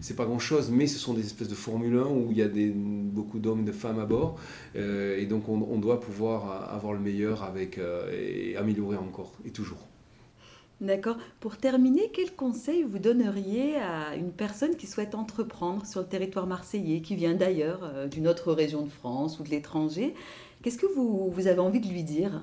c'est 0.00 0.16
pas 0.16 0.24
grand 0.24 0.38
chose, 0.38 0.70
mais 0.70 0.86
ce 0.86 0.98
sont 0.98 1.12
des 1.12 1.26
espèces 1.26 1.48
de 1.48 1.54
Formule 1.54 1.96
1 1.96 2.06
où 2.06 2.28
il 2.30 2.38
y 2.38 2.42
a 2.42 2.48
des 2.48 2.72
beaucoup 3.18 3.40
d'hommes 3.40 3.64
de 3.64 3.72
femmes 3.72 3.98
à 3.98 4.06
bord. 4.06 4.36
Euh, 4.76 5.18
et 5.18 5.26
donc 5.26 5.48
on, 5.48 5.78
doit 5.78 6.00
pouvoir 6.00 6.72
avoir 6.72 6.92
le 6.92 7.00
meilleur 7.00 7.42
avec, 7.42 7.78
euh, 7.78 8.10
et 8.12 8.56
améliorer 8.56 8.96
encore 8.96 9.32
et 9.44 9.50
toujours. 9.50 9.82
D'accord. 10.80 11.18
Pour 11.40 11.56
terminer, 11.56 12.10
quel 12.12 12.32
conseil 12.36 12.84
vous 12.84 13.00
donneriez 13.00 13.76
à 13.76 14.14
une 14.14 14.30
personne 14.30 14.76
qui 14.76 14.86
souhaite 14.86 15.16
entreprendre 15.16 15.84
sur 15.84 16.00
le 16.00 16.06
territoire 16.06 16.46
marseillais, 16.46 17.00
qui 17.00 17.16
vient 17.16 17.34
d'ailleurs, 17.34 17.80
euh, 17.82 18.06
d'une 18.06 18.28
autre 18.28 18.52
région 18.52 18.82
de 18.82 18.90
France 18.90 19.40
ou 19.40 19.42
de 19.42 19.50
l'étranger? 19.50 20.14
Qu'est-ce 20.62 20.78
que 20.78 20.86
vous 20.86 21.46
avez 21.46 21.60
envie 21.60 21.80
de 21.80 21.88
lui 21.88 22.04
dire? 22.04 22.42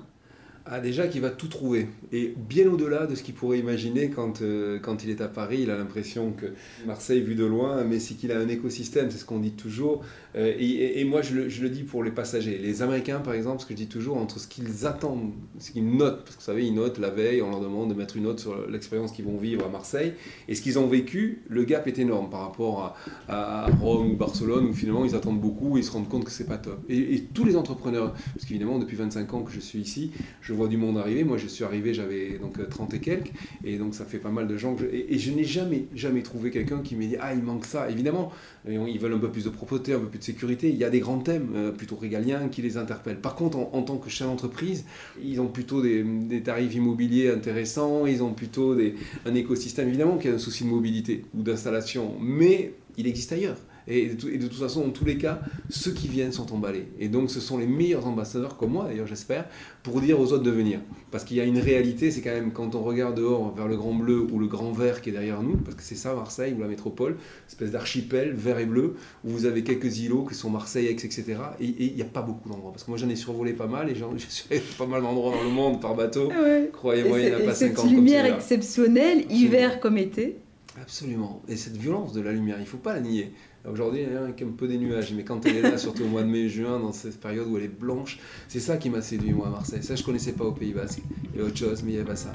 Ah, 0.68 0.80
déjà 0.80 1.06
qu'il 1.06 1.20
va 1.20 1.30
tout 1.30 1.46
trouver. 1.46 1.88
Et 2.12 2.34
bien 2.36 2.68
au-delà 2.68 3.06
de 3.06 3.14
ce 3.14 3.22
qu'il 3.22 3.34
pourrait 3.34 3.58
imaginer 3.58 4.10
quand, 4.10 4.42
euh, 4.42 4.80
quand 4.80 5.04
il 5.04 5.10
est 5.10 5.20
à 5.20 5.28
Paris, 5.28 5.60
il 5.62 5.70
a 5.70 5.76
l'impression 5.76 6.32
que 6.32 6.46
Marseille 6.86 7.20
vu 7.20 7.36
de 7.36 7.44
loin, 7.44 7.84
mais 7.84 8.00
c'est 8.00 8.14
qu'il 8.14 8.32
a 8.32 8.38
un 8.38 8.48
écosystème, 8.48 9.10
c'est 9.10 9.18
ce 9.18 9.24
qu'on 9.24 9.38
dit 9.38 9.52
toujours. 9.52 10.02
Euh, 10.34 10.52
et, 10.58 11.04
moi, 11.04 11.22
je 11.22 11.34
le, 11.34 11.48
je 11.48 11.62
le, 11.62 11.70
dis 11.70 11.84
pour 11.84 12.02
les 12.02 12.10
passagers. 12.10 12.58
Les 12.58 12.82
Américains, 12.82 13.20
par 13.20 13.34
exemple, 13.34 13.62
ce 13.62 13.66
que 13.66 13.74
je 13.74 13.76
dis 13.76 13.86
toujours, 13.86 14.16
entre 14.16 14.40
ce 14.40 14.48
qu'ils 14.48 14.86
attendent, 14.86 15.32
ce 15.58 15.70
qu'ils 15.70 15.88
notent, 15.88 16.24
parce 16.24 16.36
que 16.36 16.40
vous 16.40 16.46
savez, 16.46 16.66
ils 16.66 16.74
notent 16.74 16.98
la 16.98 17.10
veille, 17.10 17.42
on 17.42 17.50
leur 17.50 17.60
demande 17.60 17.90
de 17.90 17.94
mettre 17.94 18.16
une 18.16 18.24
note 18.24 18.40
sur 18.40 18.68
l'expérience 18.68 19.12
qu'ils 19.12 19.24
vont 19.24 19.38
vivre 19.38 19.64
à 19.64 19.68
Marseille, 19.68 20.14
et 20.48 20.54
ce 20.54 20.62
qu'ils 20.62 20.78
ont 20.78 20.88
vécu, 20.88 21.42
le 21.48 21.64
gap 21.64 21.86
est 21.86 21.98
énorme 21.98 22.28
par 22.28 22.40
rapport 22.40 22.96
à, 23.28 23.66
Rome 23.80 24.10
ou 24.10 24.16
Barcelone, 24.16 24.66
où 24.66 24.72
finalement 24.74 25.04
ils 25.04 25.14
attendent 25.14 25.40
beaucoup 25.40 25.76
et 25.76 25.80
ils 25.80 25.84
se 25.84 25.92
rendent 25.92 26.08
compte 26.08 26.24
que 26.24 26.30
c'est 26.30 26.46
pas 26.46 26.58
top. 26.58 26.80
Et, 26.88 27.14
et 27.14 27.20
tous 27.22 27.44
les 27.44 27.56
entrepreneurs, 27.56 28.12
parce 28.34 28.44
qu'évidemment, 28.46 28.78
depuis 28.78 28.96
25 28.96 29.32
ans 29.32 29.42
que 29.42 29.52
je 29.52 29.60
suis 29.60 29.78
ici, 29.78 30.10
je 30.40 30.52
vois 30.56 30.68
du 30.68 30.76
monde 30.76 30.98
arriver. 30.98 31.24
Moi, 31.24 31.36
je 31.36 31.46
suis 31.46 31.64
arrivé, 31.64 31.94
j'avais 31.94 32.38
donc 32.38 32.68
30 32.68 32.92
euh, 32.92 32.96
et 32.96 33.00
quelques, 33.00 33.32
et 33.64 33.78
donc 33.78 33.94
ça 33.94 34.04
fait 34.04 34.18
pas 34.18 34.30
mal 34.30 34.48
de 34.48 34.56
gens. 34.56 34.76
et, 34.92 35.18
je 35.18 35.30
n'ai 35.30 35.44
jamais, 35.44 35.86
jamais 35.94 36.22
trouvé 36.22 36.50
quelqu'un 36.50 36.80
qui 36.80 36.96
m'ait 36.96 37.06
dit 37.06 37.16
Ah, 37.20 37.34
il 37.34 37.42
manque 37.42 37.64
ça. 37.64 37.90
Évidemment, 37.90 38.32
ils 38.68 38.98
veulent 38.98 39.14
un 39.14 39.18
peu 39.18 39.30
plus 39.30 39.44
de 39.44 39.50
propreté, 39.50 39.92
un 39.92 40.00
peu 40.00 40.06
plus 40.06 40.18
de 40.18 40.24
sécurité. 40.24 40.68
Il 40.68 40.76
y 40.76 40.84
a 40.84 40.90
des 40.90 41.00
grands 41.00 41.18
thèmes, 41.18 41.50
euh, 41.54 41.70
plutôt 41.70 41.96
régaliens, 41.96 42.48
qui 42.48 42.62
les 42.62 42.76
interpellent. 42.76 43.20
Par 43.20 43.34
contre, 43.34 43.58
en, 43.58 43.82
tant 43.82 43.98
que 43.98 44.10
chef 44.10 44.26
d'entreprise, 44.26 44.84
ils 45.22 45.40
ont 45.40 45.48
plutôt 45.48 45.82
des, 45.82 46.04
tarifs 46.44 46.74
immobiliers 46.74 47.30
intéressants, 47.30 48.06
ils 48.06 48.22
ont 48.22 48.32
plutôt 48.32 48.74
des, 48.74 48.94
un 49.24 49.34
écosystème, 49.34 49.88
évidemment, 49.88 50.18
qui 50.18 50.28
a 50.28 50.32
un 50.32 50.38
souci 50.38 50.64
de 50.64 50.68
mobilité 50.68 51.24
ou 51.34 51.42
d'installation, 51.42 52.14
mais 52.20 52.72
il 52.96 53.06
existe 53.06 53.32
ailleurs. 53.32 53.58
Et 53.88 54.08
de, 54.08 54.46
toute 54.46 54.58
façon, 54.58 54.82
dans 54.82 54.90
tous 54.90 55.04
les 55.04 55.16
cas, 55.16 55.40
ceux 55.70 55.92
qui 55.92 56.08
viennent 56.08 56.32
sont 56.32 56.52
emballés. 56.52 56.88
Et 56.98 57.08
donc, 57.08 57.30
ce 57.30 57.38
sont 57.38 57.56
les 57.56 57.66
meilleurs 57.66 58.06
ambassadeurs, 58.06 58.56
comme 58.56 58.72
moi 58.72 58.86
d'ailleurs, 58.86 59.06
j'espère, 59.06 59.46
pour 59.84 60.00
dire 60.00 60.18
aux 60.18 60.32
autres 60.32 60.42
de 60.42 60.50
venir. 60.50 60.80
Parce 61.12 61.24
qu'il 61.24 61.36
y 61.36 61.40
a 61.40 61.44
une 61.44 61.58
réalité, 61.58 62.10
c'est 62.10 62.20
quand 62.20 62.32
même 62.32 62.52
quand 62.52 62.74
on 62.74 62.82
regarde 62.82 63.16
dehors 63.16 63.54
vers 63.54 63.68
le 63.68 63.76
grand 63.76 63.94
bleu 63.94 64.26
ou 64.32 64.40
le 64.40 64.48
grand 64.48 64.72
vert 64.72 65.02
qui 65.02 65.10
est 65.10 65.12
derrière 65.12 65.42
nous, 65.42 65.56
parce 65.56 65.76
que 65.76 65.82
c'est 65.82 65.94
ça 65.94 66.14
Marseille 66.14 66.52
ou 66.56 66.60
la 66.60 66.66
métropole, 66.66 67.16
espèce 67.48 67.70
d'archipel 67.70 68.32
vert 68.32 68.58
et 68.58 68.66
bleu, 68.66 68.96
où 69.24 69.30
vous 69.30 69.46
avez 69.46 69.62
quelques 69.62 70.00
îlots 70.00 70.24
qui 70.24 70.34
sont 70.34 70.50
Marseille, 70.50 70.86
Aix, 70.86 70.92
etc. 70.92 71.36
Et 71.60 71.66
il 71.78 71.94
n'y 71.94 72.02
a 72.02 72.06
pas 72.06 72.22
beaucoup 72.22 72.48
d'endroits. 72.48 72.72
Parce 72.72 72.82
que 72.82 72.90
moi, 72.90 72.98
j'en 72.98 73.08
ai 73.08 73.16
survolé 73.16 73.52
pas 73.52 73.68
mal 73.68 73.88
et 73.88 73.94
j'ai 73.94 74.04
survolé 74.28 74.62
pas 74.76 74.86
mal 74.86 75.02
d'endroits 75.02 75.32
dans 75.32 75.44
le 75.44 75.50
monde 75.50 75.80
par 75.80 75.94
bateau. 75.94 76.32
Croyez-moi, 76.72 77.20
il 77.20 77.26
n'y 77.26 77.34
en 77.34 77.38
a 77.38 77.42
pas 77.42 77.54
50 77.54 77.84
Cette 77.84 77.94
lumière 77.94 78.26
exceptionnelle, 78.26 79.24
hiver 79.30 79.78
comme 79.78 79.96
été. 79.96 80.38
Absolument. 80.80 81.42
Et 81.48 81.56
cette 81.56 81.76
violence 81.76 82.12
de 82.12 82.20
la 82.20 82.32
lumière, 82.32 82.56
il 82.58 82.62
ne 82.62 82.66
faut 82.66 82.76
pas 82.76 82.94
la 82.94 83.00
nier. 83.00 83.32
Aujourd'hui, 83.70 84.02
il 84.02 84.12
y 84.12 84.16
a 84.16 84.22
un 84.22 84.52
peu 84.52 84.68
des 84.68 84.78
nuages, 84.78 85.12
mais 85.14 85.24
quand 85.24 85.44
elle 85.46 85.56
est 85.56 85.62
là, 85.62 85.78
surtout 85.78 86.04
au 86.04 86.08
mois 86.08 86.22
de 86.22 86.28
mai, 86.28 86.48
juin, 86.48 86.78
dans 86.78 86.92
cette 86.92 87.20
période 87.20 87.46
où 87.48 87.56
elle 87.56 87.64
est 87.64 87.68
blanche, 87.68 88.18
c'est 88.48 88.60
ça 88.60 88.76
qui 88.76 88.90
m'a 88.90 89.02
séduit, 89.02 89.32
moi, 89.32 89.48
à 89.48 89.50
Marseille. 89.50 89.82
Ça, 89.82 89.94
je 89.94 90.02
ne 90.02 90.06
connaissais 90.06 90.32
pas 90.32 90.44
au 90.44 90.52
Pays 90.52 90.72
Basque. 90.72 91.00
Il 91.34 91.40
y 91.40 91.42
a 91.42 91.46
autre 91.46 91.56
chose, 91.56 91.82
mais 91.82 91.90
il 91.90 91.94
n'y 91.94 92.00
avait 92.00 92.08
pas 92.08 92.16
ça. 92.16 92.32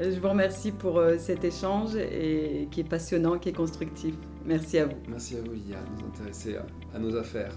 Je 0.00 0.20
vous 0.20 0.28
remercie 0.28 0.70
pour 0.70 0.98
euh, 0.98 1.16
cet 1.18 1.44
échange 1.44 1.96
et, 1.96 2.68
qui 2.70 2.80
est 2.80 2.88
passionnant, 2.88 3.38
qui 3.38 3.48
est 3.48 3.56
constructif. 3.56 4.14
Merci 4.44 4.78
à 4.78 4.86
vous. 4.86 4.96
Merci 5.08 5.36
à 5.36 5.40
vous, 5.40 5.54
Yann, 5.68 5.84
de 5.96 6.02
nous 6.02 6.08
intéresser 6.08 6.56
à 6.94 6.98
nos 6.98 7.16
affaires. 7.16 7.56